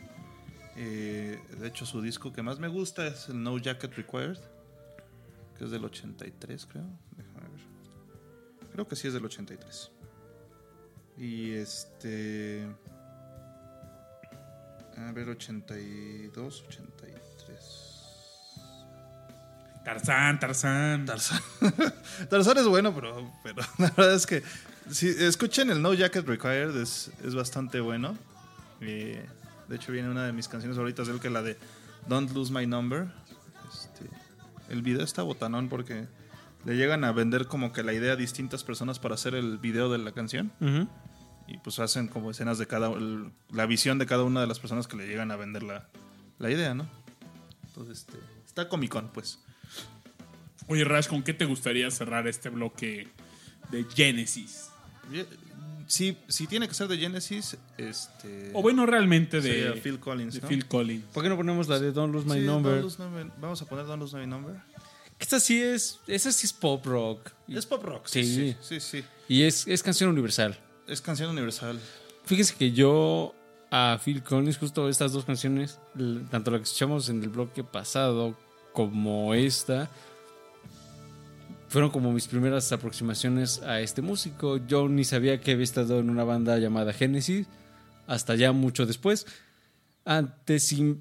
[0.76, 4.38] Eh, de hecho, su disco que más me gusta es el No Jacket Required,
[5.58, 6.84] que es del 83, creo.
[7.16, 8.68] Déjame ver.
[8.72, 9.90] Creo que sí es del 83.
[11.18, 12.64] Y este.
[14.96, 17.88] A ver, 82, 83.
[19.84, 21.06] Tarzán, Tarzán.
[21.06, 21.40] Tarzán.
[22.30, 24.42] Tarzán es bueno, pero, pero la verdad es que
[24.90, 28.16] si escuchen el No Jacket Required es, es bastante bueno.
[28.80, 29.24] Eh,
[29.68, 31.56] de hecho viene una de mis canciones favoritas de él que es la de
[32.06, 33.08] Don't Lose My Number.
[33.72, 34.04] Este,
[34.68, 36.06] el video está botanón porque
[36.64, 39.90] le llegan a vender como que la idea a distintas personas para hacer el video
[39.90, 40.52] de la canción.
[41.48, 44.58] Y pues hacen como escenas de cada el- la visión de cada una de las
[44.60, 45.88] personas que le llegan a vender la,
[46.38, 46.86] la idea, ¿no?
[47.66, 49.38] Entonces este, está comicón pues.
[50.66, 53.08] Oye, Rash, ¿con qué te gustaría cerrar este bloque
[53.70, 54.68] de Genesis?
[55.86, 58.50] Si, si tiene que ser de Genesis, este.
[58.52, 60.34] O bueno, realmente de, sería Phil Collins.
[60.34, 60.48] de ¿no?
[60.48, 61.04] Phil Collins.
[61.14, 62.82] ¿Por qué no ponemos la de Don't Lose My Sí, Number?
[62.82, 64.56] Don't Lose My- Vamos a poner Don't Lose My Number.
[65.18, 67.30] Esta sí es, esa sí es pop rock.
[67.48, 68.06] Es pop rock.
[68.06, 68.22] Sí.
[68.22, 69.00] Sí, sí, sí.
[69.00, 69.04] sí.
[69.28, 70.58] Y es, es canción universal.
[70.89, 71.78] Es canción universal.
[72.24, 73.35] Fíjese que yo
[73.70, 75.78] a Phil Collins, justo estas dos canciones,
[76.31, 78.35] tanto la que escuchamos en el bloque pasado
[78.73, 79.90] como esta,
[81.69, 84.56] fueron como mis primeras aproximaciones a este músico.
[84.66, 87.47] Yo ni sabía que había estado en una banda llamada Genesis,
[88.06, 89.27] hasta ya mucho después.
[90.06, 90.97] Antes sí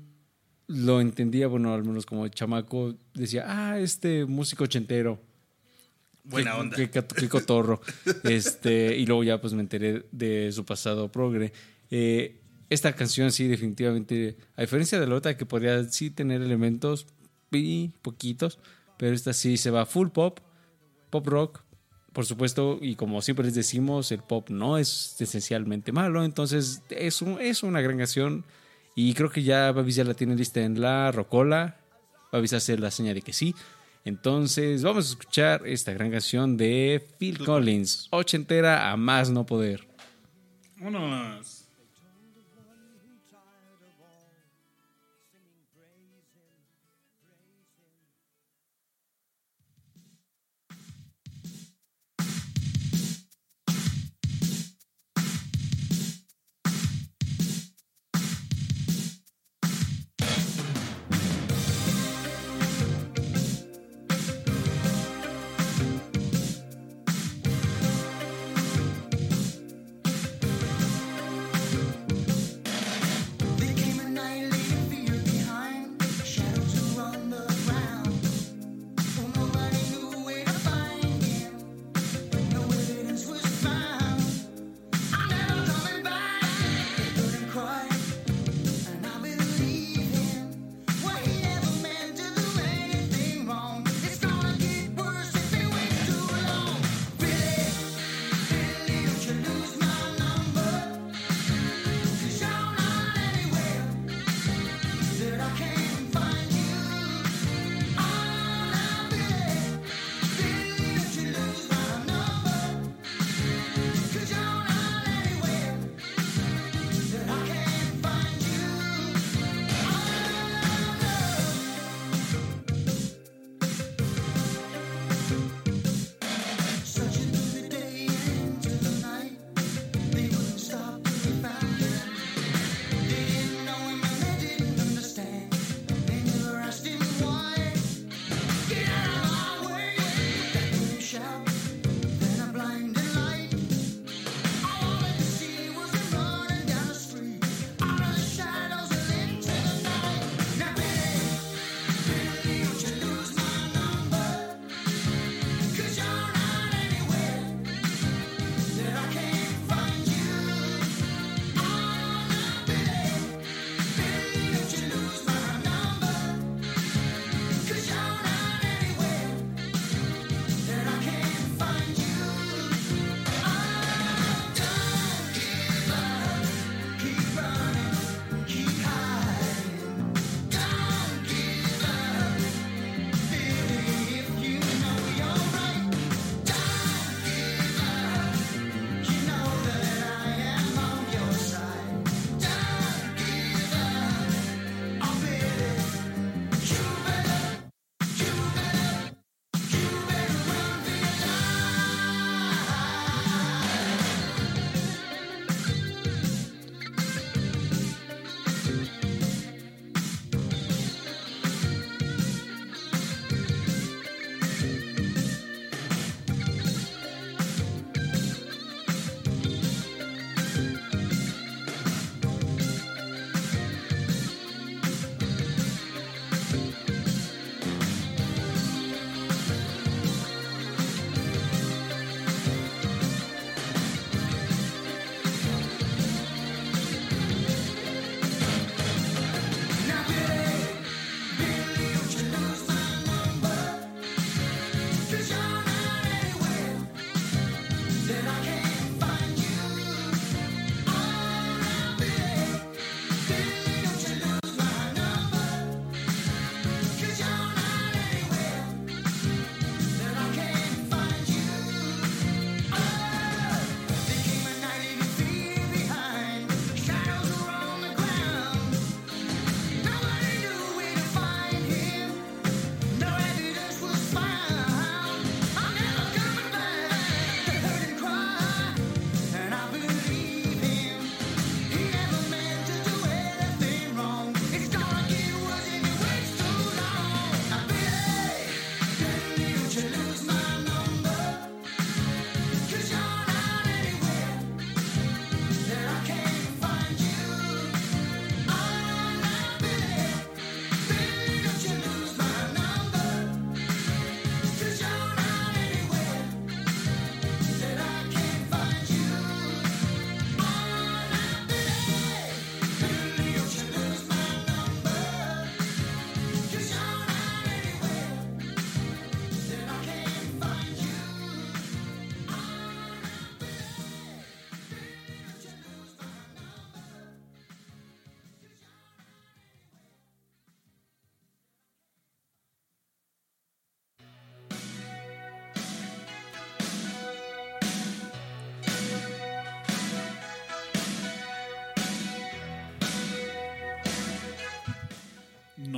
[0.68, 5.27] lo entendía, bueno, al menos como chamaco, decía, ah, este músico ochentero.
[6.30, 6.76] Buena Qué- onda.
[6.76, 7.82] Qué, cat- qué cotorro.
[8.24, 11.54] este, y luego ya pues me enteré de su pasado progre.
[11.92, 12.40] Eh,
[12.70, 17.08] esta canción sí, definitivamente, a diferencia de la otra que podría sí tener elementos
[17.52, 18.60] y poquitos,
[18.98, 20.40] pero esta sí se va full pop,
[21.10, 21.62] pop rock,
[22.12, 27.22] por supuesto, y como siempre les decimos, el pop no es esencialmente malo, entonces es,
[27.22, 28.44] un- es una gran canción
[28.96, 31.78] y creo que ya Babis ya la tiene lista en la rocola,
[32.34, 33.56] Babis hace la señal de que sí.
[34.08, 39.86] Entonces vamos a escuchar esta gran canción de Phil Collins, ochentera a más no poder.
[40.78, 41.67] Vámonos.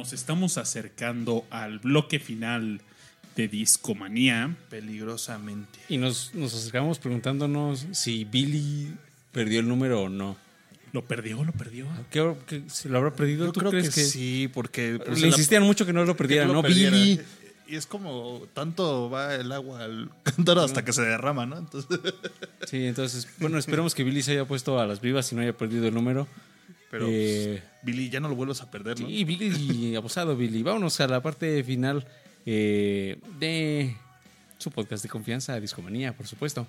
[0.09, 2.81] Nos estamos acercando al bloque final
[3.35, 4.55] de Discomanía.
[4.69, 5.79] Peligrosamente.
[5.87, 8.91] Y nos, nos acercamos preguntándonos si Billy
[9.31, 10.35] perdió el número o no.
[10.93, 11.43] ¿Lo perdió?
[11.43, 11.85] ¿Lo perdió?
[12.09, 13.45] ¿Qué, qué- se lo habrá perdido?
[13.45, 16.17] Yo ¿Tú creo crees que, sí, porque pues, Le la- insistían mucho que no lo
[16.17, 16.61] perdiera, no ¿no?
[16.61, 16.91] lo perdiera.
[16.97, 17.21] Billy.
[17.67, 21.59] Y es como tanto va el agua al cántaro hasta que se derrama, ¿no?
[21.59, 21.99] Entonces,
[22.65, 25.55] Sí, entonces, bueno, esperemos que Billy se haya puesto a las vivas y no haya
[25.55, 26.27] perdido el número.
[26.89, 29.07] Pero Eh, pues, Billy, ya no lo vuelvas a perder, ¿no?
[29.07, 30.63] Sí, Billy, abusado Billy.
[30.63, 32.05] Vámonos a la parte final
[32.45, 33.95] eh, de
[34.57, 36.67] su podcast de confianza, Discomanía, por supuesto.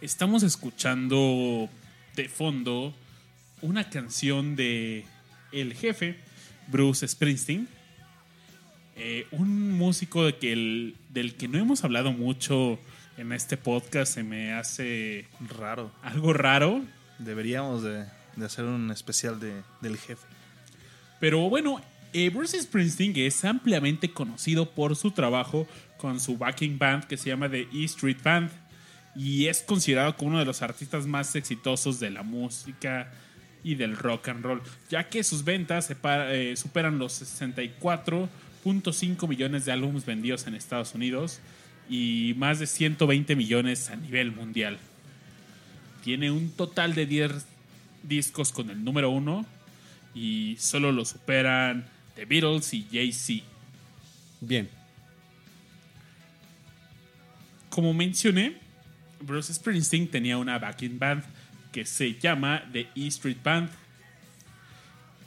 [0.00, 1.68] Estamos escuchando
[2.16, 2.94] de fondo
[3.60, 5.04] una canción de
[5.52, 6.16] el jefe,
[6.68, 7.68] Bruce Springsteen.
[8.96, 12.78] Eh, un músico de que el- del que no hemos hablado mucho
[13.16, 14.12] en este podcast.
[14.14, 15.26] Se me hace
[15.58, 15.90] Raro.
[16.02, 16.82] algo raro.
[17.18, 18.04] Deberíamos de,
[18.36, 20.26] de hacer un especial de, del jefe.
[21.20, 21.80] Pero bueno,
[22.12, 25.66] eh, Bruce Springsteen es ampliamente conocido por su trabajo
[25.98, 28.50] con su backing band que se llama The E Street Band
[29.14, 33.10] y es considerado como uno de los artistas más exitosos de la música
[33.64, 34.60] y del rock and roll,
[34.90, 40.94] ya que sus ventas separa- eh, superan los 64.5 millones de álbumes vendidos en Estados
[40.94, 41.40] Unidos
[41.88, 44.78] y más de 120 millones a nivel mundial.
[46.02, 47.32] Tiene un total de 10
[48.02, 49.46] discos con el número uno
[50.14, 53.44] y solo lo superan The Beatles y Jay-Z.
[54.40, 54.68] Bien.
[57.68, 58.56] Como mencioné,
[59.20, 61.24] Bruce Springsteen tenía una backing band
[61.70, 63.70] que se llama The E Street Band.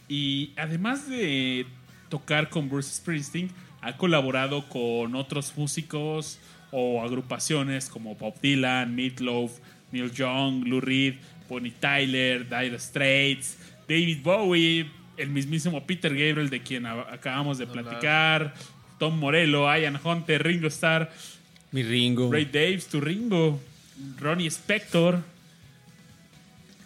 [0.07, 1.65] Y además de
[2.10, 3.49] tocar con Bruce Springsteen,
[3.81, 6.39] ha colaborado con otros músicos
[6.72, 9.60] o agrupaciones como Bob Dylan, Meatloaf,
[9.91, 11.15] Neil Young, Lou Reed,
[11.49, 13.57] Bonnie Tyler, Dire Straits,
[13.88, 18.53] David Bowie, el mismísimo Peter Gabriel de quien acabamos de platicar,
[18.99, 21.11] Tom Morello, Ian Hunter, Ringo Starr,
[21.72, 22.31] Mi Ringo.
[22.31, 23.59] Ray Daves, tu Ringo,
[24.19, 25.22] Ronnie Spector.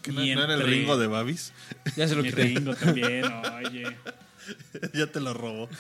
[0.02, 1.54] ¿Que no, era el Ringo de Babis?
[1.96, 2.44] Ya se lo Mi quité.
[2.44, 3.26] Ringo también,
[3.66, 3.84] oye.
[4.94, 5.70] ya te lo robó.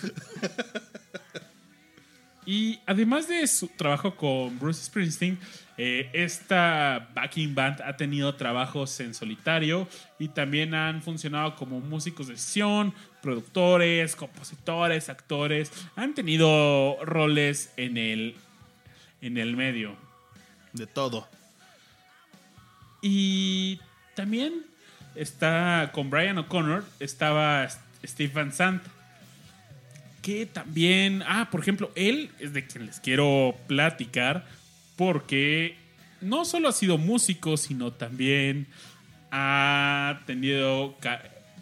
[2.49, 5.37] Y además de su trabajo con Bruce Springsteen,
[5.77, 12.25] eh, esta backing band ha tenido trabajos en solitario y también han funcionado como músicos
[12.27, 15.71] de sesión, productores, compositores, actores.
[15.95, 18.35] Han tenido roles en el,
[19.21, 19.95] en el medio.
[20.73, 21.27] De todo.
[23.03, 23.79] Y
[24.15, 24.65] también
[25.13, 27.69] está con Brian O'Connor, estaba
[28.03, 28.81] Steve Van Sant,
[30.21, 34.45] que también, ah, por ejemplo, él es de quien les quiero platicar,
[34.95, 35.75] porque
[36.21, 38.67] no solo ha sido músico, sino también
[39.31, 40.97] ha tenido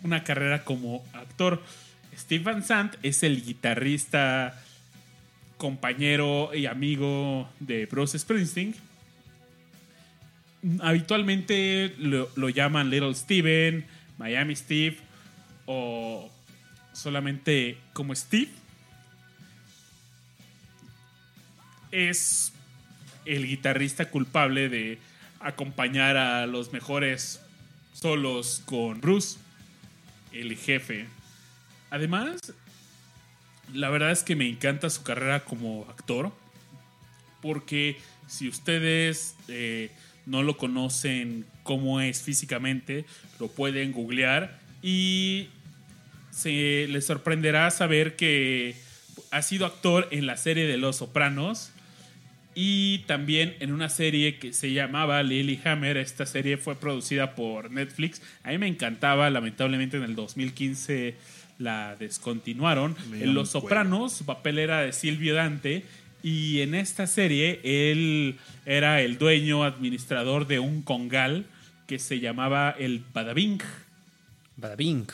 [0.04, 1.64] una carrera como actor.
[2.18, 4.60] Steve Van Sant es el guitarrista,
[5.58, 8.76] compañero y amigo de Bruce Springsteen
[10.82, 13.86] habitualmente lo, lo llaman Little Steven,
[14.18, 14.98] Miami Steve
[15.66, 16.30] o
[16.98, 18.50] solamente como Steve.
[21.92, 22.54] Es
[23.26, 24.98] el guitarrista culpable de
[25.40, 27.40] acompañar a los mejores
[27.94, 29.38] solos con Bruce,
[30.32, 31.06] el jefe.
[31.92, 32.54] Además,
[33.74, 36.34] la verdad es que me encanta su carrera como actor
[37.42, 37.98] porque
[38.28, 39.92] si ustedes eh,
[40.26, 43.06] no lo conocen cómo es físicamente,
[43.40, 45.50] lo pueden googlear y
[46.38, 48.76] se les sorprenderá saber que
[49.32, 51.72] ha sido actor en la serie de Los Sopranos
[52.54, 55.98] y también en una serie que se llamaba Lily Hammer.
[55.98, 58.22] Esta serie fue producida por Netflix.
[58.44, 61.16] A mí me encantaba, lamentablemente en el 2015
[61.58, 62.96] la descontinuaron.
[63.10, 63.50] Me En Los.
[63.50, 65.86] Sopranos, su papel era de Silvio Dante.
[66.22, 68.38] Y en esta serie, él
[68.68, 71.48] era el dueño administrador de un congal
[71.88, 73.60] que se llamaba el Badabing.
[74.56, 75.08] Badabing.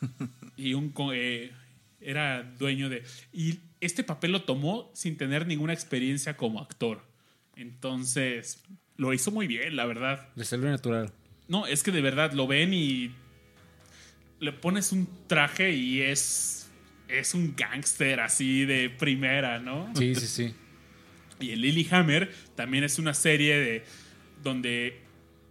[0.56, 1.52] Y un co- eh,
[2.00, 3.02] era dueño de.
[3.32, 7.02] Y este papel lo tomó sin tener ninguna experiencia como actor.
[7.56, 8.62] Entonces,
[8.96, 10.28] lo hizo muy bien, la verdad.
[10.36, 11.12] Le salió natural.
[11.48, 13.12] No, es que de verdad lo ven y
[14.40, 16.60] le pones un traje y es.
[17.06, 19.92] Es un gángster así de primera, ¿no?
[19.94, 20.54] Sí, sí, sí.
[21.40, 23.84] Y el Lilyhammer también es una serie de
[24.42, 25.00] donde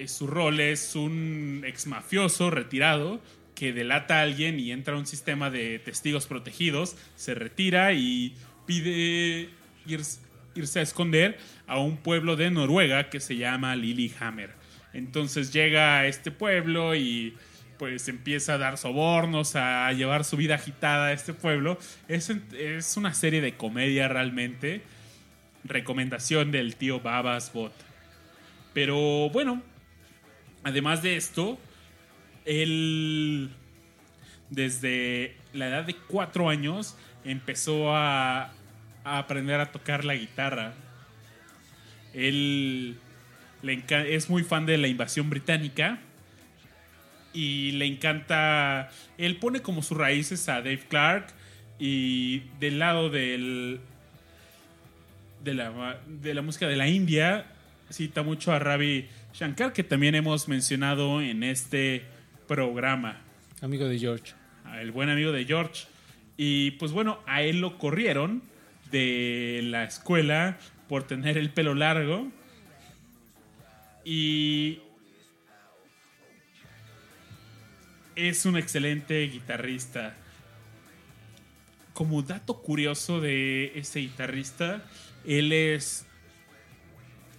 [0.08, 3.22] su rol es un ex mafioso retirado
[3.56, 8.36] que delata a alguien y entra a un sistema de testigos protegidos, se retira y
[8.66, 9.50] pide
[9.86, 10.20] ir-
[10.56, 14.52] irse a esconder a un pueblo de Noruega que se llama Lilyhammer.
[14.94, 17.36] Entonces llega a este pueblo y
[17.80, 21.78] pues empieza a dar sobornos, a llevar su vida agitada a este pueblo.
[22.08, 24.82] Es, es una serie de comedia realmente.
[25.64, 27.74] Recomendación del tío Babas Bot.
[28.74, 29.62] Pero bueno,
[30.64, 31.60] además de esto,
[32.46, 33.50] él
[34.50, 36.96] desde la edad de cuatro años
[37.26, 38.52] empezó a,
[39.04, 40.74] a aprender a tocar la guitarra.
[42.14, 42.98] Él
[43.62, 46.00] le es muy fan de la invasión británica
[47.34, 48.90] y le encanta.
[49.18, 51.28] Él pone como sus raíces a Dave Clark
[51.80, 53.80] y del lado del
[55.44, 57.46] de la, de la música de la India
[57.90, 62.04] cita mucho a Ravi Shankar que también hemos mencionado en este
[62.54, 63.20] programa
[63.62, 64.34] Amigo de George.
[64.80, 65.88] el buen amigo de George.
[66.38, 68.44] Y pues bueno, a él lo corrieron
[68.92, 72.32] de la escuela por tener el pelo largo.
[74.06, 74.82] Y
[78.16, 80.16] es un excelente guitarrista.
[81.94, 84.86] Como dato curioso de ese guitarrista,
[85.26, 86.06] él es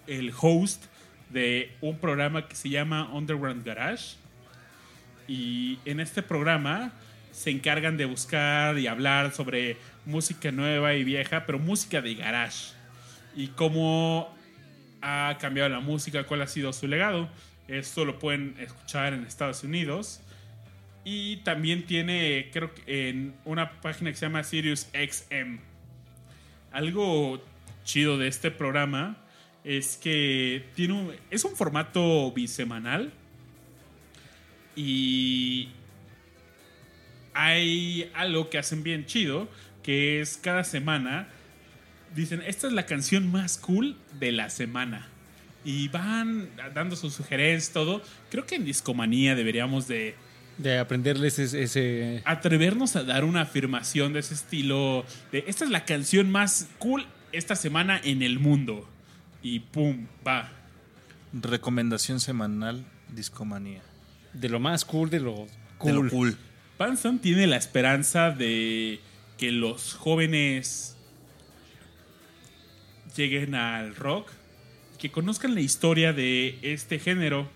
[0.08, 0.86] el host
[1.30, 4.23] de un programa que se llama Underground Garage.
[5.26, 6.92] Y en este programa
[7.32, 9.76] se encargan de buscar y hablar sobre
[10.06, 12.74] música nueva y vieja, pero música de garage.
[13.34, 14.32] Y cómo
[15.02, 17.28] ha cambiado la música, cuál ha sido su legado.
[17.68, 20.20] Esto lo pueden escuchar en Estados Unidos.
[21.04, 25.58] Y también tiene, creo que en una página que se llama Sirius XM.
[26.72, 27.42] Algo
[27.84, 29.16] chido de este programa
[29.64, 33.12] es que tiene es un formato bisemanal
[34.76, 35.68] y
[37.34, 39.48] hay algo que hacen bien chido,
[39.82, 41.28] que es cada semana
[42.14, 45.08] dicen, esta es la canción más cool de la semana.
[45.64, 48.02] Y van dando sus sugerencias, todo.
[48.30, 50.14] Creo que en Discomanía deberíamos de
[50.58, 55.04] De aprenderles ese, ese- atrevernos a dar una afirmación de ese estilo.
[55.32, 58.88] De esta es la canción más cool esta semana en el mundo.
[59.42, 60.50] Y pum, va.
[61.32, 63.82] Recomendación semanal, discomanía.
[64.34, 65.48] De lo más cool, de lo De
[65.78, 66.04] cool.
[66.04, 66.36] lo cool.
[66.76, 69.00] Panson tiene la esperanza de
[69.38, 70.96] que los jóvenes
[73.16, 74.30] lleguen al rock,
[74.98, 77.48] que conozcan la historia de este género.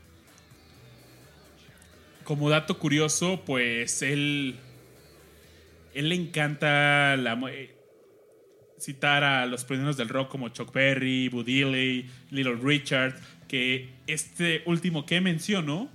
[2.24, 4.56] Como dato curioso, pues él,
[5.94, 7.74] él le encanta la, eh,
[8.78, 13.16] citar a los pioneros del rock como Chuck Berry, Bud Dilly, Little Richard,
[13.48, 15.90] que este último que menciono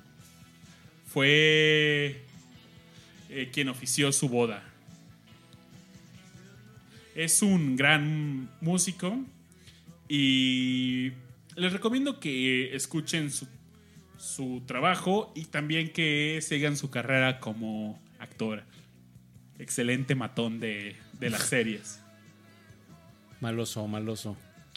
[1.13, 2.23] fue
[3.29, 4.63] eh, quien ofició su boda.
[7.13, 9.19] Es un gran músico
[10.09, 11.11] y
[11.55, 13.47] les recomiendo que escuchen su,
[14.17, 18.63] su trabajo y también que sigan su carrera como actor.
[19.59, 22.01] Excelente matón de, de las series.
[23.39, 24.35] Maloso, maloso.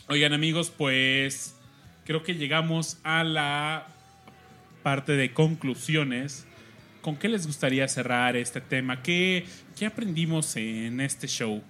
[0.08, 1.56] Oigan amigos, pues
[2.04, 3.95] creo que llegamos a la
[4.86, 6.44] parte de conclusiones.
[7.02, 9.02] ¿Con qué les gustaría cerrar este tema?
[9.02, 9.44] ¿Qué,
[9.76, 11.60] qué aprendimos en este show?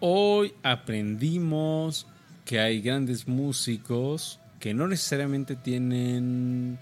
[0.00, 2.08] Hoy aprendimos
[2.44, 6.76] que hay grandes músicos que no necesariamente tienen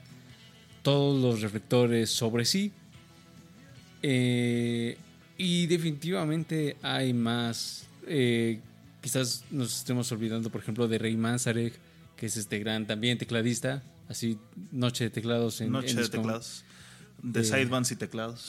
[0.80, 2.72] todos los reflectores sobre sí.
[4.02, 4.96] Eh,
[5.36, 7.86] y definitivamente hay más.
[8.06, 8.58] Eh,
[9.02, 11.74] quizás nos estemos olvidando, por ejemplo, de Rey Manzarek,
[12.16, 13.82] que es este gran también tecladista.
[14.12, 14.38] Así,
[14.70, 16.64] Noche de Teclados en Noche en de Discom- teclados.
[17.22, 18.46] De Eh, sidebands y teclados.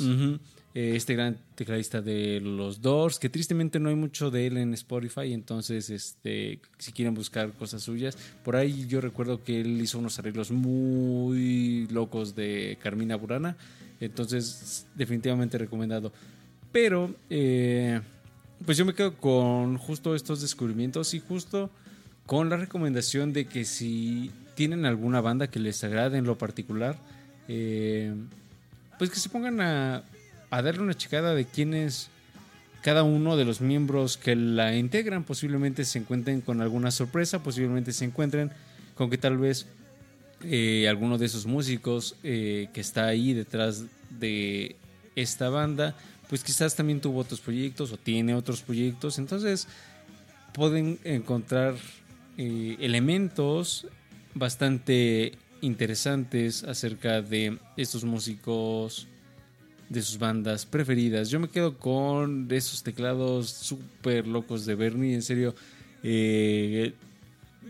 [0.76, 4.74] Eh, este gran tecladista de los Doors, que tristemente no hay mucho de él en
[4.74, 10.00] Spotify, entonces este, si quieren buscar cosas suyas, por ahí yo recuerdo que él hizo
[10.00, 13.56] unos arreglos muy locos de Carmina Burana,
[14.00, 16.12] entonces definitivamente recomendado.
[16.72, 18.02] Pero eh,
[18.66, 21.70] pues yo me quedo con justo estos descubrimientos y justo
[22.26, 26.98] con la recomendación de que si tienen alguna banda que les agrade en lo particular,
[27.48, 28.14] eh,
[28.98, 30.04] pues que se pongan a,
[30.50, 32.10] a darle una checada de quién es
[32.84, 35.24] cada uno de los miembros que la integran.
[35.24, 38.52] Posiblemente se encuentren con alguna sorpresa, posiblemente se encuentren
[38.96, 39.66] con que tal vez
[40.44, 44.76] eh, alguno de esos músicos eh, que está ahí detrás de
[45.16, 45.96] esta banda,
[46.30, 49.18] pues quizás también tuvo otros proyectos o tiene otros proyectos.
[49.18, 49.68] Entonces
[50.54, 51.76] pueden encontrar
[52.38, 53.88] elementos
[54.36, 59.08] bastante interesantes acerca de estos músicos
[59.90, 61.30] de sus bandas preferidas.
[61.30, 65.56] Yo me quedo con esos teclados súper locos de Bernie, en serio.
[66.04, 66.94] eh,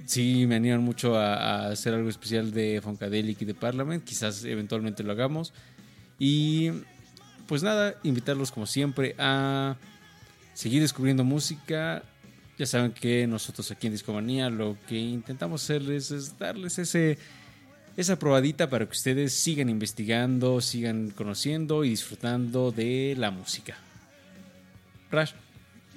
[0.05, 4.03] sí me animan mucho a, a hacer algo especial de Funkadelic y de Parliament.
[4.03, 5.53] Quizás eventualmente lo hagamos.
[6.17, 6.71] Y
[7.47, 9.75] pues nada, invitarlos como siempre a
[10.53, 12.03] seguir descubriendo música.
[12.57, 17.17] Ya saben que nosotros aquí en Discomanía lo que intentamos hacerles es darles ese,
[17.97, 23.75] esa probadita para que ustedes sigan investigando, sigan conociendo y disfrutando de la música.
[25.11, 25.31] Rash.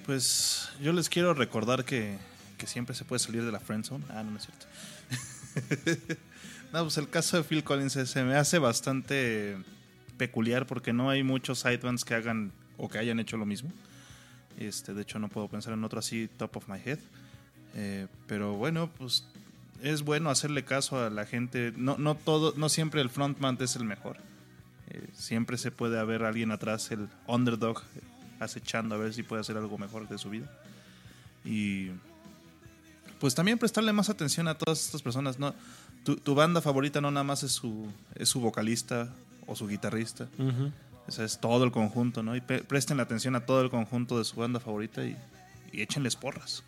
[0.06, 2.16] Pues yo les quiero recordar que,
[2.56, 4.04] que siempre se puede salir de la friendzone.
[4.08, 4.66] Ah, no, no es cierto.
[6.72, 9.56] no, pues el caso de Phil Collins se me hace bastante
[10.16, 13.72] peculiar porque no hay muchos sidebands que hagan o que hayan hecho lo mismo.
[14.58, 16.98] Este, de hecho, no puedo pensar en otro así top of my head.
[17.74, 19.26] Eh, pero bueno, pues
[19.82, 21.72] es bueno hacerle caso a la gente.
[21.76, 24.16] No, no todo, no siempre el frontman es el mejor.
[24.88, 27.82] Eh, siempre se puede haber alguien atrás, el underdog,
[28.40, 30.50] acechando a ver si puede hacer algo mejor de su vida.
[31.44, 31.90] Y
[33.20, 35.38] pues también prestarle más atención a todas estas personas.
[35.38, 35.54] No,
[36.04, 39.12] tu, banda favorita no nada más es su, es su vocalista
[39.46, 40.28] o su guitarrista.
[40.38, 42.34] O sea, es todo el conjunto, ¿no?
[42.36, 45.16] Y presten la atención a todo el conjunto de su banda favorita y,
[45.72, 46.62] y échenles porras.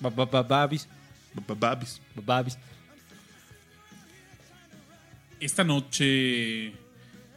[0.00, 0.88] Ba- ba- ba- Babis.
[1.58, 2.00] Babis.
[2.14, 2.58] ba- Babis.
[5.40, 6.72] Esta noche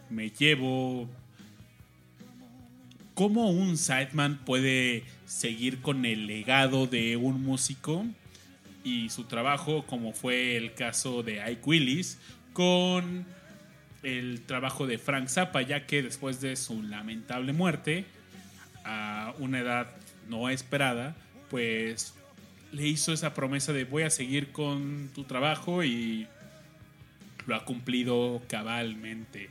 [0.10, 1.10] me llevo
[3.14, 8.06] cómo un sideman puede seguir con el legado de un músico
[8.86, 12.18] y su trabajo, como fue el caso de Ike Willis,
[12.54, 13.26] con
[14.04, 18.06] el trabajo de Frank Zappa, ya que después de su lamentable muerte,
[18.86, 19.88] a una edad
[20.28, 21.16] no esperada,
[21.50, 22.14] pues
[22.72, 26.28] le hizo esa promesa de voy a seguir con tu trabajo y
[27.48, 29.50] lo ha cumplido cabalmente.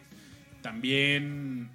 [0.63, 1.69] También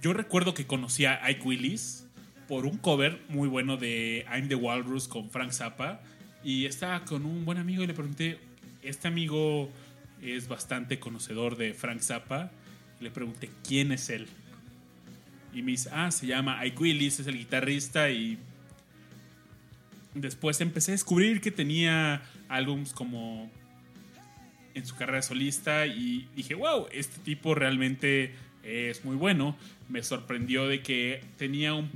[0.00, 2.06] yo recuerdo que conocí a Ike Willis
[2.46, 6.00] por un cover muy bueno de I'm the Walrus con Frank Zappa
[6.44, 8.38] y estaba con un buen amigo y le pregunté,
[8.82, 9.70] este amigo
[10.22, 12.50] es bastante conocedor de Frank Zappa,
[13.00, 14.26] le pregunté quién es él.
[15.52, 18.38] Y me dice, ah, se llama Ike Willis, es el guitarrista y
[20.14, 23.50] después empecé a descubrir que tenía álbums como
[24.74, 29.56] en su carrera solista y dije, wow, este tipo realmente es muy bueno.
[29.88, 31.90] Me sorprendió de que tenía un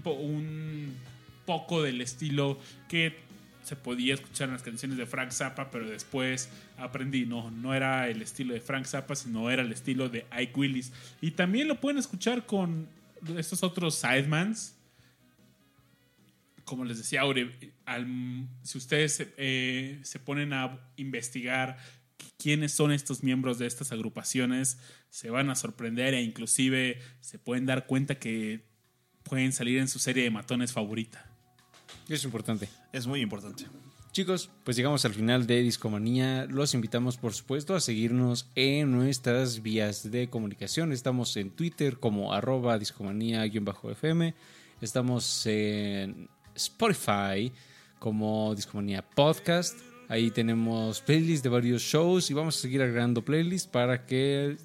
[1.45, 2.59] poco del estilo
[2.89, 3.17] que
[3.63, 6.49] se podía escuchar en las canciones de Frank Zappa, pero después
[6.79, 10.59] aprendí, no, no era el estilo de Frank Zappa, sino era el estilo de Ike
[10.59, 10.93] Willis.
[11.21, 12.89] Y también lo pueden escuchar con
[13.37, 14.75] estos otros sidemans
[16.65, 17.23] como les decía
[18.63, 21.77] si ustedes eh, se ponen a investigar
[22.39, 24.79] quiénes son estos miembros de estas agrupaciones,
[25.11, 28.65] se van a sorprender e inclusive se pueden dar cuenta que
[29.23, 31.32] pueden salir en su serie de matones favorita.
[32.09, 32.69] Es importante.
[32.93, 33.67] Es muy importante.
[34.13, 36.45] Chicos, pues llegamos al final de Discomanía.
[36.45, 40.93] Los invitamos, por supuesto, a seguirnos en nuestras vías de comunicación.
[40.93, 44.35] Estamos en Twitter como arroba discomanía-fm.
[44.83, 47.51] Estamos en Spotify
[47.99, 49.79] como Discomanía Podcast.
[50.09, 54.59] Ahí tenemos playlists de varios shows y vamos a seguir agregando playlists para que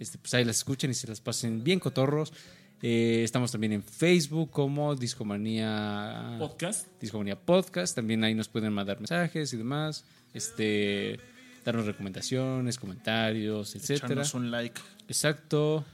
[0.00, 2.32] este, pues ahí las escuchen y se las pasen bien cotorros.
[2.80, 6.86] Eh, estamos también en Facebook como Discomanía Podcast.
[7.00, 7.96] Discomanía Podcast.
[7.96, 10.04] También ahí nos pueden mandar mensajes y demás.
[10.32, 11.18] Este,
[11.64, 14.06] darnos recomendaciones, comentarios, etcétera.
[14.06, 14.80] Echarnos un like.
[15.08, 15.84] Exacto.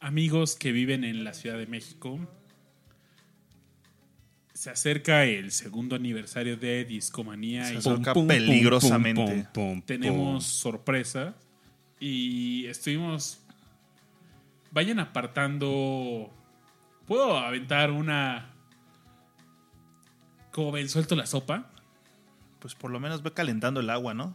[0.00, 2.20] Amigos que viven en la Ciudad de México,
[4.54, 9.48] se acerca el segundo aniversario de Discomanía Se y acerca peligrosamente.
[9.86, 11.34] tenemos sorpresa
[11.98, 13.40] y estuvimos
[14.70, 16.30] vayan apartando
[17.06, 18.52] puedo aventar una
[20.52, 21.70] como ven suelto la sopa
[22.58, 24.34] Pues por lo menos ve calentando el agua, ¿no?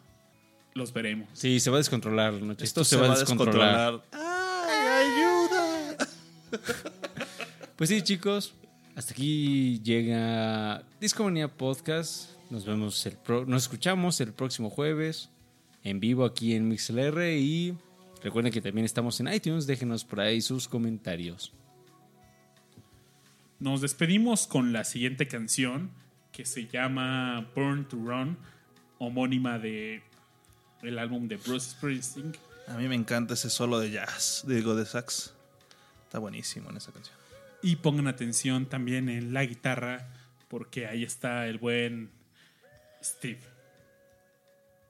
[0.76, 2.34] los veremos Sí, se va a descontrolar.
[2.60, 4.01] Esto, se, va a descontrolar.
[4.11, 5.97] ¡Ay, ayuda!
[7.76, 8.53] Pues sí, chicos.
[8.95, 12.30] Hasta aquí llega Discomanía Podcast.
[12.49, 15.30] Nos vemos el pro- nos escuchamos el próximo jueves
[15.84, 17.76] en vivo aquí en MixLR y
[18.23, 19.67] recuerden que también estamos en iTunes.
[19.67, 21.53] Déjenos por ahí sus comentarios.
[23.59, 25.91] nos despedimos con la siguiente canción
[26.31, 28.37] que se llama Burn to Run
[28.97, 30.03] homónima de
[30.81, 32.35] el álbum de Bruce Springsteen
[32.67, 35.33] A mí me encanta ese solo de jazz, digo, de sax.
[36.05, 37.15] Está buenísimo en esa canción.
[37.61, 40.09] Y pongan atención también en la guitarra,
[40.49, 42.11] porque ahí está el buen
[43.01, 43.39] Steve.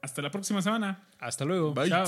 [0.02, 1.08] Hasta la próxima semana.
[1.20, 1.74] Hasta luego.
[1.74, 1.90] Bye.
[1.90, 2.08] Chao.